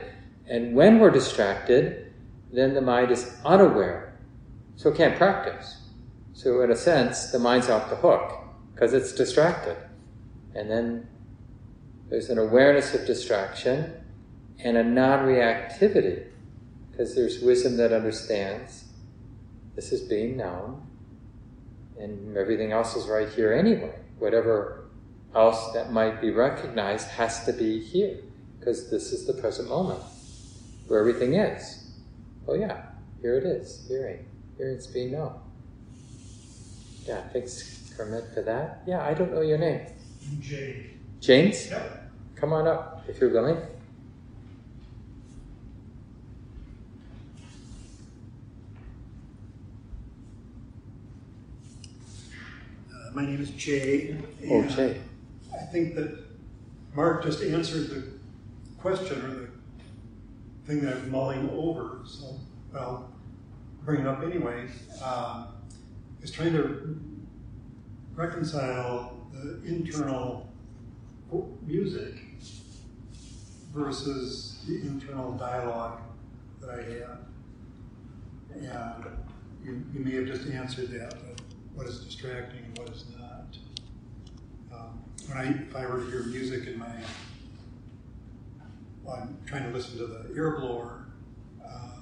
[0.51, 2.13] And when we're distracted,
[2.53, 4.19] then the mind is unaware.
[4.75, 5.81] So it can't practice.
[6.35, 8.33] So in a sense, the mind's off the hook
[8.75, 9.77] because it's distracted.
[10.57, 11.07] And then
[12.09, 13.93] there's an awareness of distraction
[14.59, 16.27] and a non-reactivity
[16.91, 18.87] because there's wisdom that understands
[19.77, 20.85] this is being known
[21.97, 23.95] and everything else is right here anyway.
[24.19, 24.89] Whatever
[25.33, 28.19] else that might be recognized has to be here
[28.59, 30.03] because this is the present moment
[30.91, 31.85] where everything is.
[32.49, 32.83] Oh yeah,
[33.23, 34.27] here it is, hearing.
[34.59, 35.39] Here it's being known.
[37.07, 38.83] Yeah, thanks Kermit for that.
[38.89, 39.87] Yeah, I don't know your name.
[40.41, 40.91] James.
[41.21, 41.71] James?
[41.71, 42.11] Yep.
[42.35, 43.57] Come on up if you're willing.
[52.93, 54.17] Uh, my name is Jay.
[54.51, 55.01] Oh, Jay.
[55.55, 56.19] I think that
[56.97, 58.03] Mark just answered the
[58.81, 59.50] question or the
[60.71, 61.99] thing that I'm mulling over.
[62.07, 62.39] So
[62.75, 63.11] I'll
[63.85, 64.69] bring it up anyway.
[65.03, 65.49] Um,
[66.23, 66.99] is trying to
[68.15, 70.49] reconcile the internal
[71.63, 72.15] music
[73.75, 76.03] versus the internal dialogue
[76.61, 77.19] that I have.
[78.55, 79.05] And
[79.65, 81.41] you, you may have just answered that, but
[81.75, 83.57] what is distracting and what is not.
[84.73, 86.93] Um, when I, if I were to hear music in my,
[89.13, 91.07] I'm trying to listen to the ear blower,
[91.65, 92.01] uh,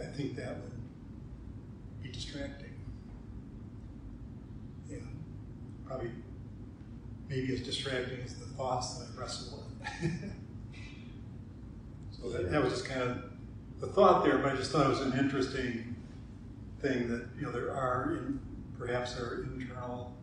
[0.00, 2.74] I, think that would be distracting.
[4.90, 4.98] Yeah.
[5.86, 6.10] probably
[7.28, 10.12] maybe as distracting as the thoughts that I wrestle with.
[12.10, 13.24] so that, that was just kind of
[13.80, 15.94] the thought there, but I just thought it was an interesting
[16.80, 18.40] thing that you know there are in,
[18.78, 20.16] perhaps there are internal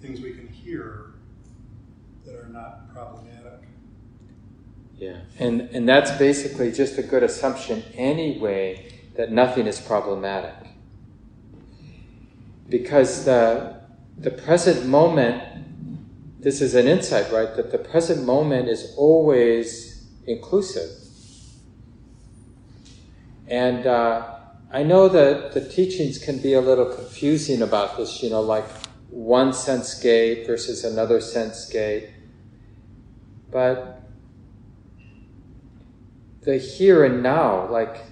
[0.00, 1.14] things we can hear
[2.24, 3.69] that are not problematic.
[5.00, 10.54] Yeah, and and that's basically just a good assumption anyway that nothing is problematic.
[12.68, 13.80] Because the
[14.18, 15.42] the present moment,
[16.40, 17.56] this is an insight, right?
[17.56, 20.90] That the present moment is always inclusive.
[23.48, 24.34] And uh,
[24.70, 28.68] I know that the teachings can be a little confusing about this, you know, like
[29.08, 32.10] one sense gate versus another sense gate.
[33.50, 33.99] But
[36.42, 38.02] the here and now, like,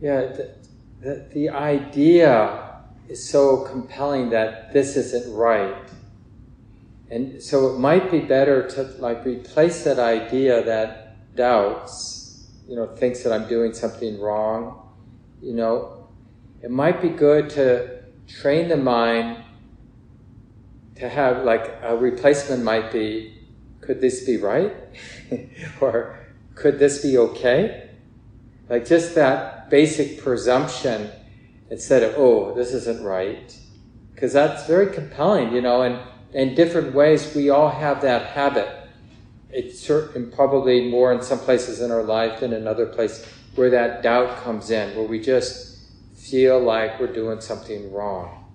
[0.00, 0.54] yeah, the,
[1.00, 5.76] the, the idea is so compelling that this isn't right.
[7.10, 12.86] And so it might be better to like replace that idea that doubts, you know,
[12.86, 14.88] thinks that I'm doing something wrong,
[15.42, 16.08] you know,
[16.62, 19.44] it might be good to train the mind
[20.96, 23.33] to have like a replacement might be
[23.84, 24.74] could this be right?
[25.80, 26.18] or
[26.54, 27.90] could this be okay?
[28.68, 31.10] Like just that basic presumption
[31.70, 33.56] instead of, oh, this isn't right.
[34.14, 35.98] Because that's very compelling, you know, and
[36.32, 38.84] in different ways we all have that habit
[39.54, 43.24] it's certain, probably more in some places in our life than in other places
[43.54, 45.78] where that doubt comes in, where we just
[46.16, 48.52] feel like we're doing something wrong.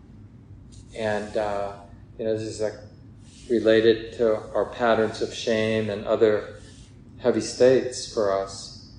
[0.97, 1.71] And, uh,
[2.17, 2.73] you know, this is like
[3.49, 6.59] related to our patterns of shame and other
[7.19, 8.91] heavy states for us.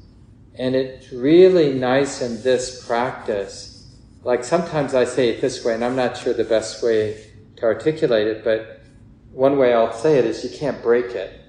[0.59, 3.95] And it's really nice in this practice.
[4.23, 7.27] Like sometimes I say it this way, and I'm not sure the best way
[7.57, 8.83] to articulate it, but
[9.33, 11.41] one way I'll say it is you can't break it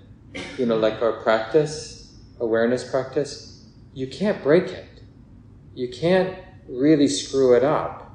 [0.57, 4.87] you know, like our practice, awareness practice, you can't break it.
[5.73, 6.37] You can't
[6.67, 8.13] really screw it up.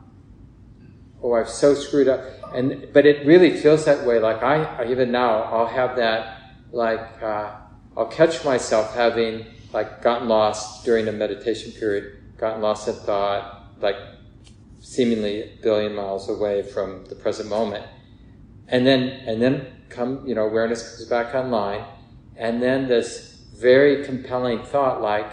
[1.23, 2.23] Oh, I've so screwed up.
[2.55, 4.19] And, but it really feels that way.
[4.19, 6.41] Like I, even now, I'll have that,
[6.73, 7.53] like, uh,
[7.97, 13.73] I'll catch myself having, like, gotten lost during a meditation period, gotten lost in thought,
[13.81, 13.97] like,
[14.81, 17.87] seemingly a billion miles away from the present moment.
[18.69, 21.85] And then, and then come, you know, awareness comes back online
[22.37, 25.31] and then this very compelling thought like,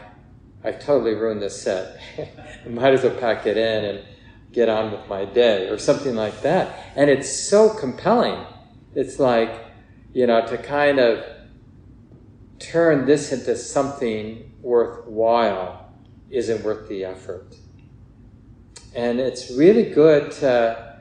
[0.64, 2.00] I've totally ruined this set.
[2.70, 4.06] Might as well pack it in and
[4.54, 6.94] get on with my day, or something like that.
[6.96, 8.46] And it's so compelling.
[8.96, 9.52] It's like,
[10.14, 11.26] you know, to kind of
[12.60, 15.92] turn this into something worthwhile
[16.30, 17.56] isn't worth the effort.
[18.96, 21.00] And it's really good to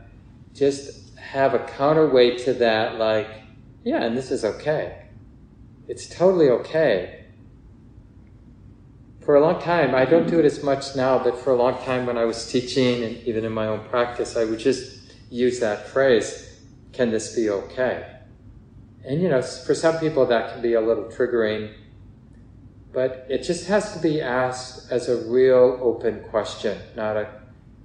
[0.54, 3.28] just have a counterweight to that, like,
[3.84, 5.06] yeah, and this is okay.
[5.88, 7.21] It's totally okay.
[9.24, 11.80] For a long time, I don't do it as much now, but for a long
[11.84, 15.00] time when I was teaching and even in my own practice, I would just
[15.30, 16.60] use that phrase,
[16.92, 18.18] can this be okay?
[19.04, 21.72] And you know, for some people that can be a little triggering,
[22.92, 27.28] but it just has to be asked as a real open question, not a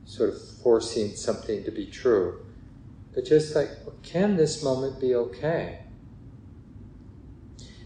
[0.06, 2.44] sort of forcing something to be true.
[3.14, 3.70] But just like,
[4.02, 5.82] can this moment be okay?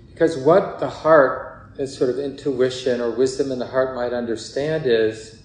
[0.07, 1.50] Because what the heart,
[1.81, 5.43] as sort of intuition or wisdom in the heart might understand is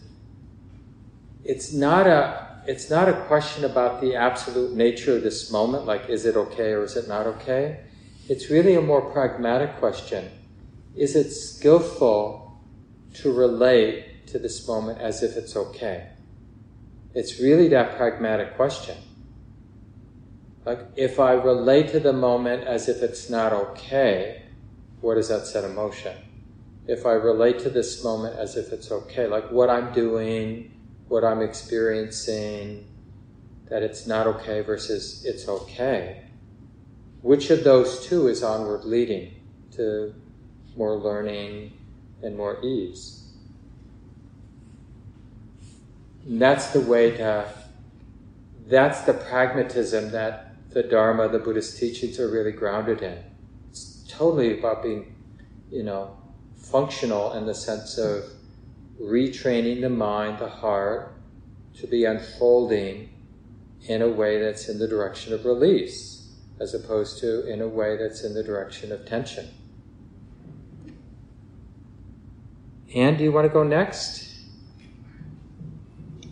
[1.44, 6.08] it's not a it's not a question about the absolute nature of this moment, like
[6.08, 7.80] is it okay or is it not okay?
[8.28, 10.28] It's really a more pragmatic question.
[10.96, 12.60] Is it skillful
[13.14, 16.08] to relate to this moment as if it's okay?
[17.14, 18.96] It's really that pragmatic question.
[20.64, 24.42] Like, if I relate to the moment as if it's not okay,
[25.00, 26.16] what does that set in motion?
[26.86, 30.72] If I relate to this moment as if it's okay, like what I'm doing,
[31.08, 32.86] what I'm experiencing,
[33.68, 36.22] that it's not okay versus it's okay,
[37.22, 39.34] which of those two is onward leading
[39.72, 40.14] to
[40.76, 41.72] more learning
[42.22, 43.32] and more ease?
[46.24, 47.52] And that's the way to,
[48.68, 53.18] that's the pragmatism that the Dharma, the Buddhist teachings are really grounded in
[54.16, 55.14] totally about being,
[55.70, 56.16] you know,
[56.56, 58.24] functional in the sense of
[59.00, 61.14] retraining the mind, the heart,
[61.78, 63.10] to be unfolding
[63.88, 67.96] in a way that's in the direction of release, as opposed to in a way
[67.96, 69.46] that's in the direction of tension.
[72.94, 74.32] Anne, do you want to go next?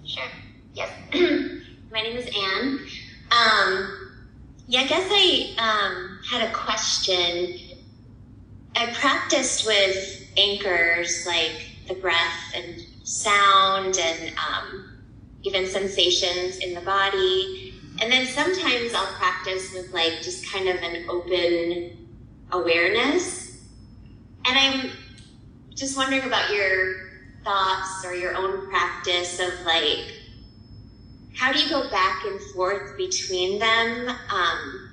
[0.06, 0.24] Sure.
[0.72, 0.90] Yes.
[1.92, 2.78] My name is Anne.
[3.30, 4.04] Um,
[4.66, 7.58] yeah, I guess I um, had a question.
[8.76, 14.98] I practiced with anchors like the breath and sound and um,
[15.42, 17.74] even sensations in the body.
[18.00, 22.08] And then sometimes I'll practice with like just kind of an open
[22.50, 23.62] awareness.
[24.46, 24.90] And I'm
[25.74, 26.94] just wondering about your
[27.44, 30.12] thoughts or your own practice of like,
[31.36, 34.08] how do you go back and forth between them?
[34.08, 34.83] Um,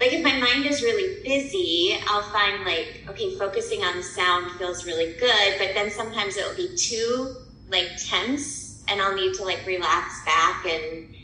[0.00, 4.86] like if my mind is really busy, I'll find like, okay, focusing on sound feels
[4.86, 7.34] really good, but then sometimes it'll be too
[7.68, 11.14] like tense and I'll need to like relax back and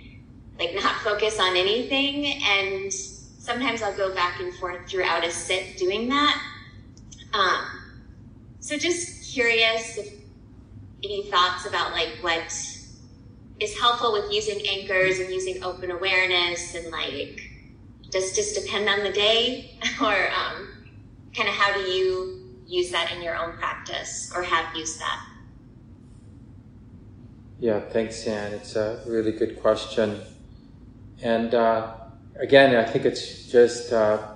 [0.58, 2.42] like not focus on anything.
[2.42, 6.42] And sometimes I'll go back and forth throughout a sit doing that.
[7.32, 7.64] Um,
[8.58, 10.12] so just curious if
[11.04, 12.42] any thoughts about like what
[13.60, 17.43] is helpful with using anchors and using open awareness and like
[18.14, 19.78] does just depend on the day?
[20.00, 20.68] Or um,
[21.36, 25.20] kind of how do you use that in your own practice or have used that?
[27.60, 30.20] Yeah thanks anne it's a really good question.
[31.22, 31.94] And uh,
[32.36, 34.34] again i think it's just uh,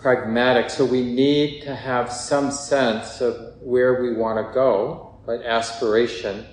[0.00, 0.70] pragmatic.
[0.70, 6.46] So we need to have some sense of where we want to go right aspiration.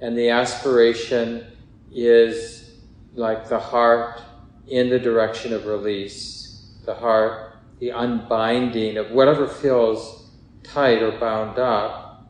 [0.00, 1.46] And the aspiration
[1.92, 2.76] is
[3.14, 4.20] like the heart
[4.68, 10.30] in the direction of release, the heart, the unbinding of whatever feels
[10.62, 12.28] tight or bound up,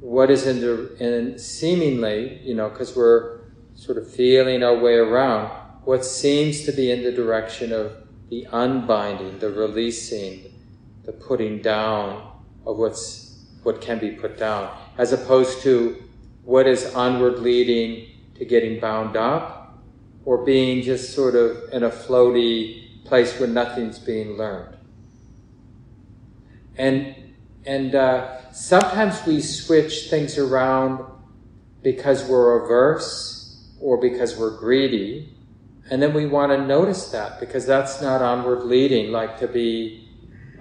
[0.00, 3.40] what is in, the, in seemingly, you know, because we're
[3.74, 5.48] sort of feeling our way around,
[5.84, 7.92] what seems to be in the direction of
[8.30, 10.52] the unbinding, the releasing,
[11.04, 12.32] the putting down
[12.66, 13.24] of what's
[13.62, 16.02] what can be put down, as opposed to
[16.44, 18.06] what is onward leading
[18.36, 19.55] to getting bound up
[20.26, 24.76] or being just sort of in a floaty place where nothing's being learned.
[26.76, 27.14] And,
[27.64, 31.04] and uh, sometimes we switch things around
[31.82, 35.32] because we're averse or because we're greedy.
[35.90, 40.08] And then we want to notice that because that's not onward leading, like to be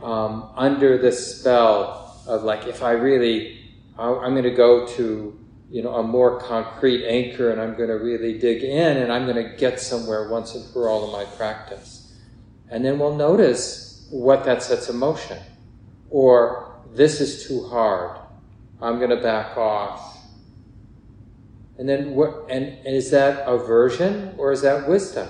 [0.03, 3.59] um, under the spell of like, if I really,
[3.97, 5.44] I'm going to go to
[5.75, 9.25] you know, a more concrete anchor and I'm going to really dig in and I'm
[9.25, 12.15] going to get somewhere once and for all in my practice.
[12.69, 15.37] And then we'll notice what that sets in motion.
[16.09, 18.17] Or, this is too hard.
[18.81, 20.17] I'm going to back off.
[21.77, 25.27] And then what, and, and is that aversion or is that wisdom?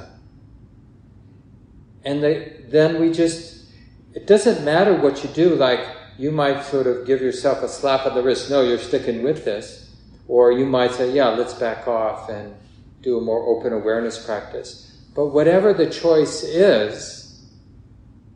[2.04, 3.66] And they, then we just,
[4.14, 5.84] it doesn't matter what you do, like
[6.20, 9.43] you might sort of give yourself a slap on the wrist, no, you're sticking with
[9.43, 9.85] this
[10.28, 12.55] or you might say, yeah, let's back off and
[13.01, 14.97] do a more open awareness practice.
[15.15, 17.45] But whatever the choice is,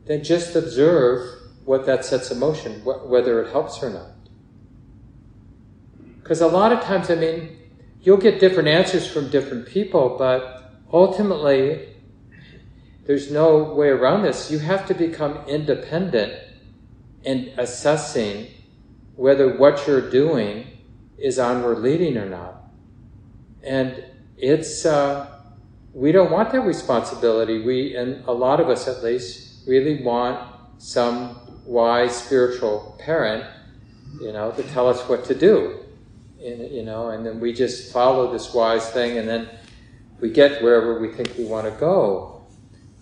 [0.06, 4.10] then just observe what that sets in motion, wh- whether it helps or not.
[6.22, 7.58] Because a lot of times, I mean,
[8.02, 11.88] you'll get different answers from different people, but ultimately,
[13.06, 14.50] there's no way around this.
[14.50, 16.32] You have to become independent
[17.24, 18.46] in assessing
[19.16, 20.69] whether what you're doing
[21.20, 22.64] is onward leading or not.
[23.62, 24.04] And
[24.36, 25.26] it's, uh,
[25.92, 27.62] we don't want that responsibility.
[27.62, 33.44] We, and a lot of us at least, really want some wise spiritual parent,
[34.20, 35.80] you know, to tell us what to do.
[36.42, 39.48] And, you know, and then we just follow this wise thing and then
[40.20, 42.42] we get wherever we think we want to go.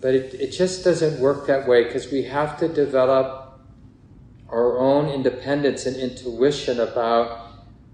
[0.00, 3.60] But it, it just doesn't work that way because we have to develop
[4.48, 7.47] our own independence and intuition about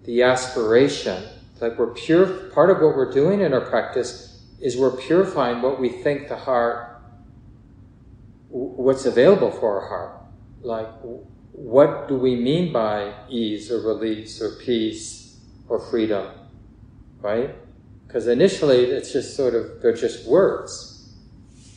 [0.05, 1.23] the aspiration.
[1.61, 5.81] Like we're pure, part of what we're doing in our practice is we're purifying what
[5.81, 7.01] we think the heart,
[8.49, 10.21] what's available for our heart.
[10.63, 10.89] Like,
[11.53, 15.39] what do we mean by ease or release or peace
[15.69, 16.29] or freedom?
[17.21, 17.55] Right?
[18.07, 21.15] Because initially it's just sort of, they're just words.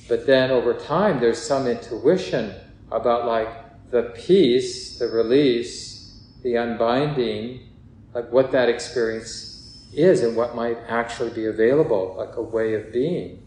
[0.07, 2.53] But then over time there's some intuition
[2.91, 7.67] about like the peace, the release, the unbinding,
[8.13, 12.91] like what that experience is and what might actually be available, like a way of
[12.91, 13.43] being.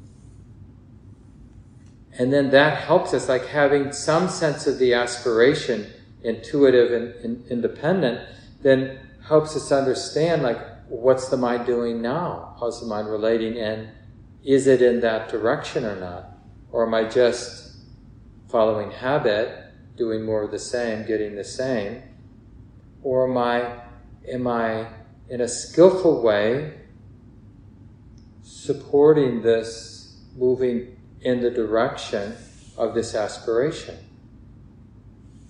[2.19, 5.87] And then that helps us, like having some sense of the aspiration,
[6.23, 8.29] intuitive and, and independent,
[8.63, 10.59] then helps us understand, like,
[10.89, 12.57] what's the mind doing now?
[12.59, 13.59] How's the mind relating?
[13.59, 13.89] And
[14.45, 16.37] is it in that direction or not?
[16.73, 17.77] Or am I just
[18.49, 22.03] following habit, doing more of the same, getting the same?
[23.03, 23.83] Or am I
[24.29, 24.87] am I,
[25.29, 26.75] in a skillful way,
[28.43, 32.35] supporting this moving in the direction
[32.77, 33.97] of this aspiration.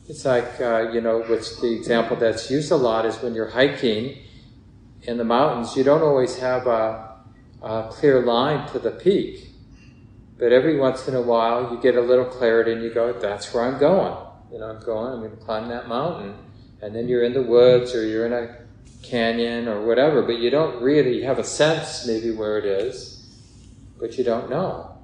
[0.09, 3.51] It's like, uh, you know, what's the example that's used a lot is when you're
[3.51, 4.19] hiking
[5.03, 7.17] in the mountains, you don't always have a,
[7.63, 9.49] a clear line to the peak.
[10.39, 13.53] But every once in a while, you get a little clarity and you go, that's
[13.55, 14.17] where I'm going.
[14.51, 16.35] You know, I'm going, I'm going to climb that mountain.
[16.83, 18.57] And then you're in the woods or you're in a
[19.03, 23.29] canyon or whatever, but you don't really have a sense maybe where it is,
[23.99, 24.97] but you don't know.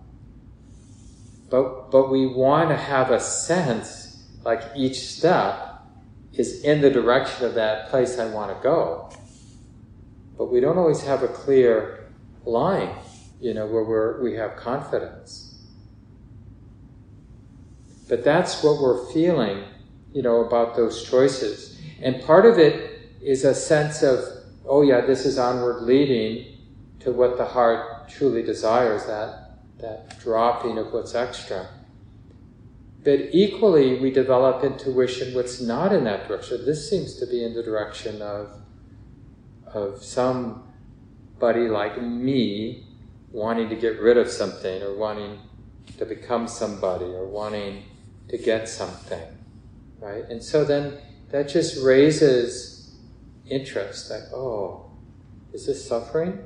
[1.50, 5.82] But, but we want to have a sense, like each step
[6.32, 9.10] is in the direction of that place I want to go.
[10.36, 12.10] But we don't always have a clear
[12.44, 12.94] line,
[13.40, 15.64] you know, where we're, we have confidence.
[18.08, 19.64] But that's what we're feeling,
[20.12, 21.80] you know, about those choices.
[22.02, 22.85] And part of it
[23.26, 24.24] is a sense of,
[24.64, 26.46] oh yeah, this is onward leading
[27.00, 31.68] to what the heart truly desires, that, that dropping of what's extra.
[33.02, 36.64] But equally, we develop intuition what's not in that direction.
[36.64, 38.60] This seems to be in the direction of,
[39.66, 42.86] of somebody like me
[43.32, 45.40] wanting to get rid of something or wanting
[45.98, 47.82] to become somebody or wanting
[48.28, 49.26] to get something,
[49.98, 50.24] right?
[50.28, 50.98] And so then
[51.30, 52.75] that just raises
[53.48, 54.90] interest like, oh,
[55.52, 56.38] is this suffering?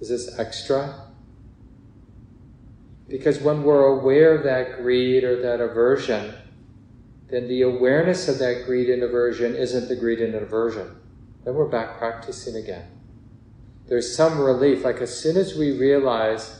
[0.00, 1.02] Is this extra?
[3.08, 6.34] Because when we're aware of that greed or that aversion,
[7.28, 10.96] then the awareness of that greed and aversion isn't the greed and aversion.
[11.44, 12.86] Then we're back practicing again.
[13.86, 16.58] There's some relief, like as soon as we realize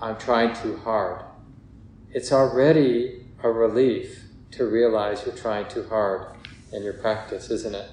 [0.00, 1.22] I'm trying too hard,
[2.10, 6.26] it's already a relief to realize you're trying too hard
[6.72, 7.90] in your practice, isn't it?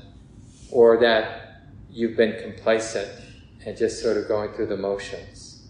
[0.71, 3.09] Or that you've been complacent
[3.65, 5.67] and just sort of going through the motions.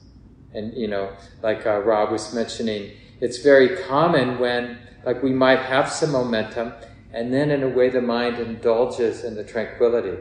[0.53, 2.91] And, you know, like uh, Rob was mentioning,
[3.21, 6.73] it's very common when, like, we might have some momentum,
[7.13, 10.17] and then in a way the mind indulges in the tranquility,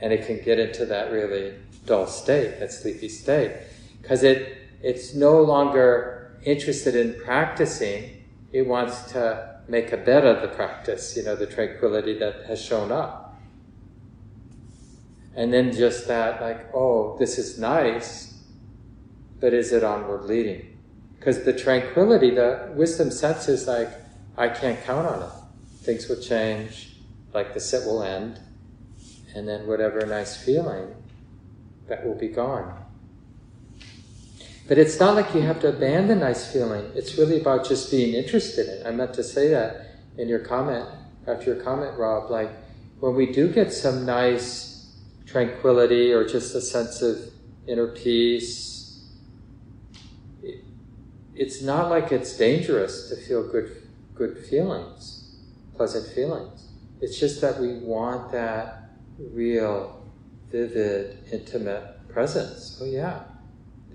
[0.00, 1.54] and it can get into that really
[1.86, 3.52] dull state, that sleepy state,
[4.02, 10.42] because it it's no longer interested in practicing; it wants to make a bed of
[10.42, 13.36] the practice, you know, the tranquility that has shown up.
[15.34, 18.42] And then just that, like, oh, this is nice,
[19.40, 20.78] but is it onward leading?
[21.18, 23.90] Because the tranquility, the wisdom sense is like,
[24.38, 25.30] I can't count on it.
[25.82, 26.96] Things will change,
[27.34, 28.40] like the sit will end,
[29.34, 30.94] and then whatever nice feeling,
[31.88, 32.85] that will be gone.
[34.68, 36.90] But it's not like you have to abandon nice feeling.
[36.94, 38.86] It's really about just being interested in it.
[38.86, 39.86] I meant to say that
[40.18, 40.88] in your comment,
[41.26, 42.50] after your comment, Rob, like
[43.00, 44.96] when we do get some nice
[45.26, 47.18] tranquility or just a sense of
[47.68, 49.04] inner peace,
[51.34, 55.36] it's not like it's dangerous to feel good, good feelings,
[55.76, 56.68] pleasant feelings.
[57.00, 60.02] It's just that we want that real,
[60.50, 62.78] vivid, intimate presence.
[62.80, 63.24] Oh yeah,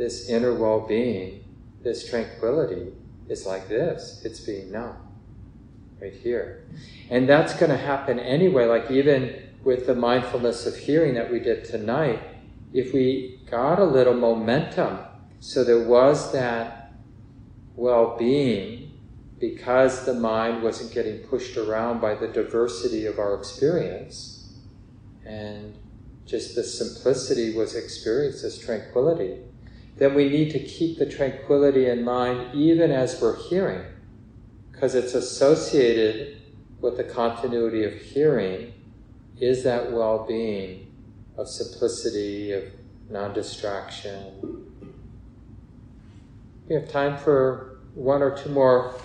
[0.02, 1.44] this inner well being,
[1.84, 2.92] this tranquility
[3.30, 4.20] is like this.
[4.26, 4.98] It's being known
[6.02, 6.66] right here.
[7.12, 11.40] And that's going to happen anyway, like even with the mindfulness of hearing that we
[11.40, 12.20] did tonight,
[12.74, 14.98] if we got a little momentum,
[15.40, 16.94] so there was that
[17.76, 18.98] well being
[19.40, 24.52] because the mind wasn't getting pushed around by the diversity of our experience,
[25.28, 25.76] and
[26.26, 29.42] just the simplicity was experienced as tranquility
[29.98, 33.84] then we need to keep the tranquility in mind even as we're hearing,
[34.72, 36.42] because it's associated
[36.80, 38.74] with the continuity of hearing
[39.40, 40.92] is that well being
[41.38, 42.64] of simplicity, of
[43.10, 44.68] non distraction.
[46.68, 48.96] We have time for one or two more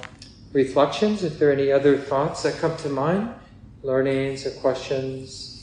[0.53, 1.24] reflections.
[1.24, 3.34] If there are any other thoughts that come to mind,
[3.82, 5.55] learnings or questions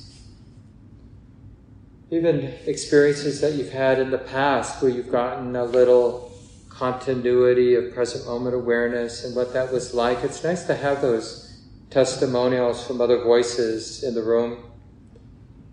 [2.14, 6.32] even experiences that you've had in the past where you've gotten a little
[6.70, 10.24] continuity of present moment awareness and what that was like.
[10.24, 14.64] It's nice to have those testimonials from other voices in the room.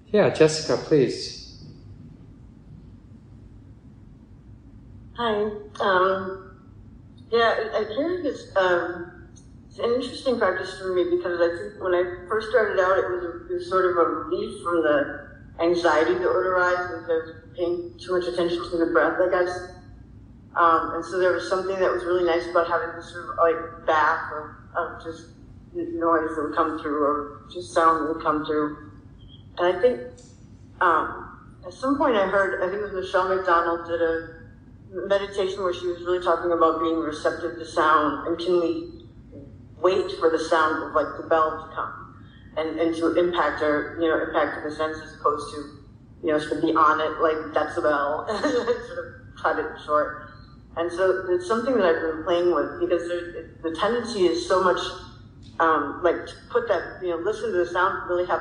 [0.06, 1.62] Yeah, Jessica, please.
[5.14, 5.50] Hi.
[5.80, 6.56] Um,
[7.30, 8.56] yeah, I hear this.
[8.56, 9.28] Um,
[9.68, 13.10] it's an interesting practice for me because I think when I first started out, it
[13.10, 15.29] was, a, it was sort of a relief from the
[15.60, 19.50] anxiety that would arise because paying too much attention to the breath, I guess.
[20.56, 23.36] Um, and so there was something that was really nice about having this sort of
[23.38, 25.28] like bath of, of just
[25.74, 28.90] noise that would come through or just sound that would come through.
[29.58, 30.00] And I think
[30.80, 34.40] um, at some point I heard, I think it was Michele McDonald did a
[35.06, 39.06] meditation where she was really talking about being receptive to sound and can we
[39.80, 42.09] wait for the sound of like the bell to come
[42.56, 45.58] and, and to impact our, you know, impact in the sense as opposed to,
[46.22, 48.26] you know, sort of be on it like the bell,
[48.88, 50.30] sort of cut it short.
[50.76, 53.08] And so it's something that I've been playing with because
[53.62, 54.78] the tendency is so much
[55.60, 58.40] um, like to put that, you know, listen to the sound, really have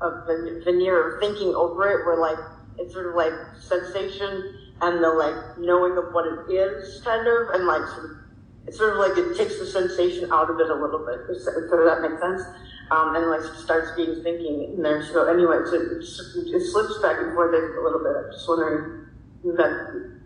[0.00, 2.38] a veneer of thinking over it, where like
[2.78, 7.50] it's sort of like sensation and the like knowing of what it is, kind of,
[7.54, 8.10] and like sort of,
[8.66, 11.26] it's sort of like it takes the sensation out of it a little bit.
[11.26, 12.42] Does that make sense?
[12.90, 15.06] Um, and like starts being thinking in there.
[15.12, 18.16] So anyway, so it, it slips back and forth a little bit.
[18.16, 19.06] I'm just wondering
[19.44, 20.20] that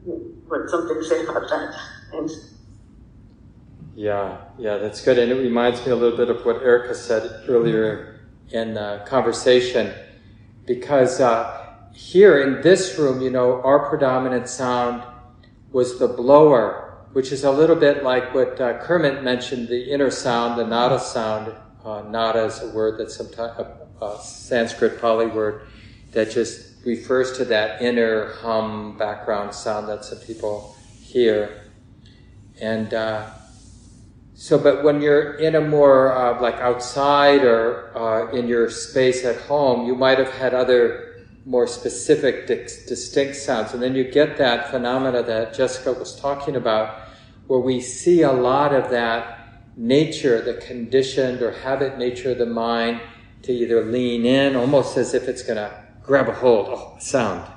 [0.46, 1.74] what something to say about that.
[2.10, 2.54] Thanks.
[3.94, 5.18] Yeah, yeah, that's good.
[5.18, 9.92] And it reminds me a little bit of what Erica said earlier in the conversation,
[10.66, 15.02] because uh, here in this room, you know, our predominant sound
[15.70, 20.10] was the blower, which is a little bit like what uh, Kermit mentioned the inner
[20.10, 21.54] sound, the nada sound.
[21.84, 25.66] Uh, nada is a word that's sometimes a, a Sanskrit Pali word
[26.12, 31.70] that just refers to that inner hum background sound that some people hear.
[32.60, 33.28] And uh,
[34.34, 39.24] so, but when you're in a more uh, like outside or uh, in your space
[39.24, 43.74] at home, you might have had other more specific, di- distinct sounds.
[43.74, 47.02] And then you get that phenomena that Jessica was talking about,
[47.46, 49.43] where we see a lot of that
[49.76, 53.00] nature, the conditioned or habit nature of the mind
[53.42, 57.50] to either lean in, almost as if it's going to grab a hold, oh, sound,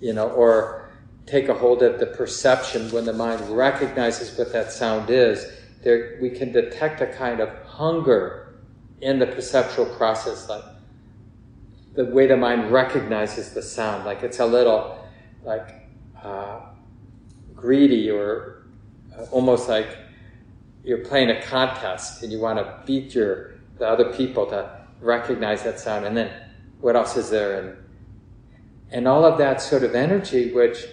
[0.00, 0.88] you know, or
[1.26, 5.46] take a hold of the perception when the mind recognizes what that sound is.
[5.82, 8.60] There, we can detect a kind of hunger
[9.00, 10.64] in the perceptual process, like
[11.94, 14.98] the way the mind recognizes the sound, like it's a little
[15.44, 15.68] like
[16.22, 16.60] uh,
[17.54, 18.66] greedy or
[19.16, 19.88] uh, almost like
[20.86, 25.62] you're playing a contest and you want to beat your the other people to recognize
[25.64, 26.30] that sound, and then
[26.80, 27.60] what else is there?
[27.60, 27.76] And
[28.92, 30.86] and all of that sort of energy, which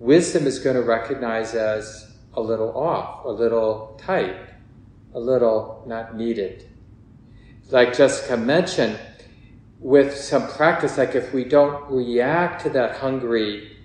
[0.00, 4.36] wisdom is going to recognize as a little off, a little tight,
[5.14, 6.68] a little not needed.
[7.70, 8.98] Like Jessica mentioned,
[9.78, 13.76] with some practice, like if we don't react to that hungry,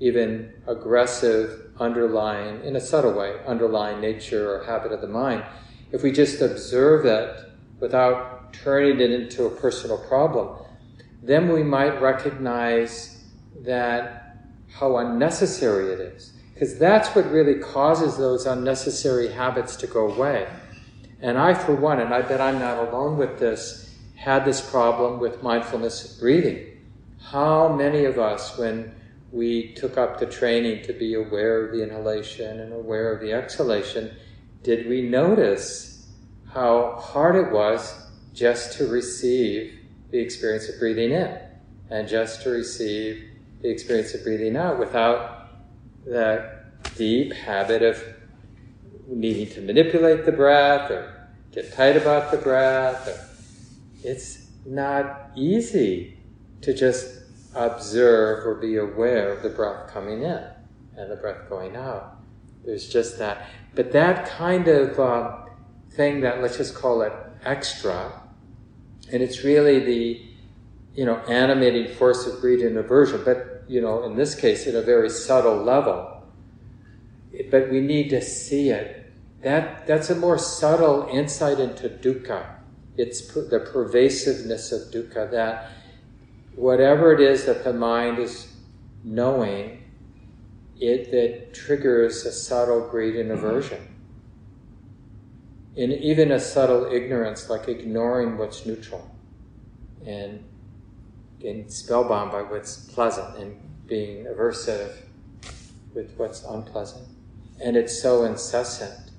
[0.00, 5.44] even aggressive underlying, in a subtle way, underlying nature or habit of the mind,
[5.92, 7.50] if we just observe it
[7.80, 10.64] without turning it into a personal problem,
[11.22, 13.24] then we might recognize
[13.60, 14.38] that
[14.72, 16.32] how unnecessary it is.
[16.54, 20.46] Because that's what really causes those unnecessary habits to go away.
[21.20, 25.20] And I, for one, and I bet I'm not alone with this, had this problem
[25.20, 26.78] with mindfulness breathing.
[27.22, 28.94] How many of us, when
[29.36, 33.32] we took up the training to be aware of the inhalation and aware of the
[33.32, 34.16] exhalation,
[34.62, 36.08] did we notice
[36.54, 37.94] how hard it was
[38.32, 39.78] just to receive
[40.10, 41.38] the experience of breathing in
[41.90, 43.28] and just to receive
[43.60, 45.48] the experience of breathing out without
[46.06, 48.02] that deep habit of
[49.06, 53.38] needing to manipulate the breath or get tight about the breath.
[54.02, 56.18] it's not easy
[56.62, 57.25] to just
[57.56, 60.44] observe or be aware of the breath coming in
[60.96, 62.18] and the breath going out.
[62.64, 63.48] There's just that.
[63.74, 65.36] But that kind of uh,
[65.92, 67.12] thing that, let's just call it
[67.44, 68.22] extra,
[69.12, 70.22] and it's really the,
[70.94, 74.74] you know, animating force of greed and aversion, but, you know, in this case, at
[74.74, 76.24] a very subtle level.
[77.50, 79.12] But we need to see it.
[79.42, 82.46] That, that's a more subtle insight into dukkha.
[82.96, 85.70] It's per, the pervasiveness of dukkha, that
[86.56, 88.52] whatever it is that the mind is
[89.04, 89.84] knowing,
[90.80, 93.96] it that triggers a subtle greed and aversion
[95.76, 99.14] in even a subtle ignorance, like ignoring what's neutral
[100.06, 100.42] and
[101.38, 104.94] getting spellbound by what's pleasant and being aversive
[105.94, 107.06] with what's unpleasant.
[107.62, 109.10] And it's so incessant.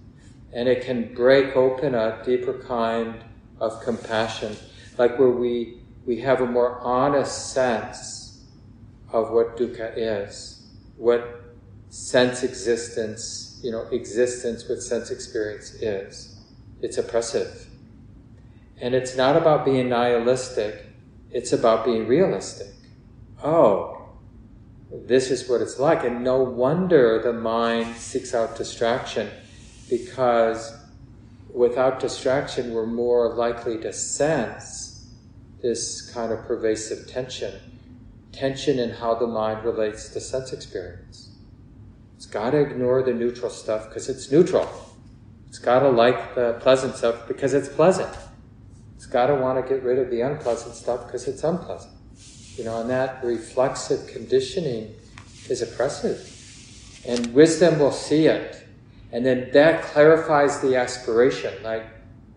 [0.52, 3.24] And it can break open a deeper kind
[3.60, 4.56] of compassion,
[4.98, 8.46] like where we, we have a more honest sense
[9.12, 11.54] of what dukkha is, what
[11.90, 16.40] sense existence, you know, existence with sense experience is.
[16.82, 17.68] It's oppressive.
[18.80, 20.86] And it's not about being nihilistic,
[21.30, 22.74] it's about being realistic.
[23.44, 24.10] Oh,
[24.90, 26.06] this is what it's like.
[26.06, 29.30] And no wonder the mind seeks out distraction
[29.90, 30.74] because
[31.54, 34.87] without distraction, we're more likely to sense
[35.68, 37.54] this kind of pervasive tension,
[38.32, 41.32] tension in how the mind relates to sense experience.
[42.16, 44.70] It's got to ignore the neutral stuff because it's neutral.
[45.50, 48.16] It's got to like the pleasant stuff because it's pleasant.
[48.96, 51.94] It's got to want to get rid of the unpleasant stuff because it's unpleasant.
[52.56, 54.96] You know, and that reflexive conditioning
[55.50, 56.34] is oppressive.
[57.06, 58.66] And wisdom will see it.
[59.12, 61.62] And then that clarifies the aspiration.
[61.62, 61.86] Like,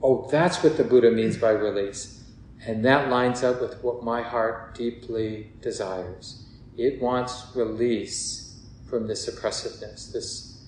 [0.03, 2.19] oh, that's what the Buddha means by release.
[2.66, 6.44] And that lines up with what my heart deeply desires.
[6.76, 10.66] It wants release from this oppressiveness, this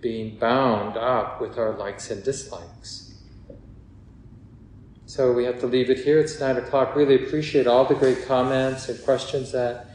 [0.00, 3.14] being bound up with our likes and dislikes.
[5.06, 6.18] So we have to leave it here.
[6.18, 6.94] It's nine o'clock.
[6.94, 9.86] Really appreciate all the great comments and questions that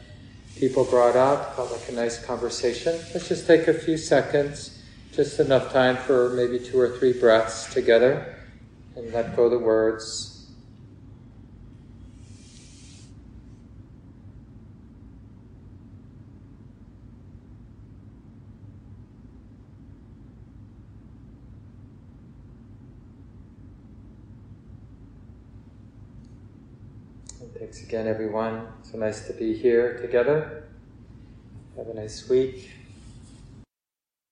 [0.56, 1.54] people brought up.
[1.54, 2.98] Felt like a nice conversation.
[3.14, 7.72] Let's just take a few seconds, just enough time for maybe two or three breaths
[7.72, 8.34] together,
[8.96, 10.32] and let go the words.
[27.58, 28.66] Thanks again, everyone.
[28.84, 30.64] So nice to be here together.
[31.76, 32.70] Have a nice week.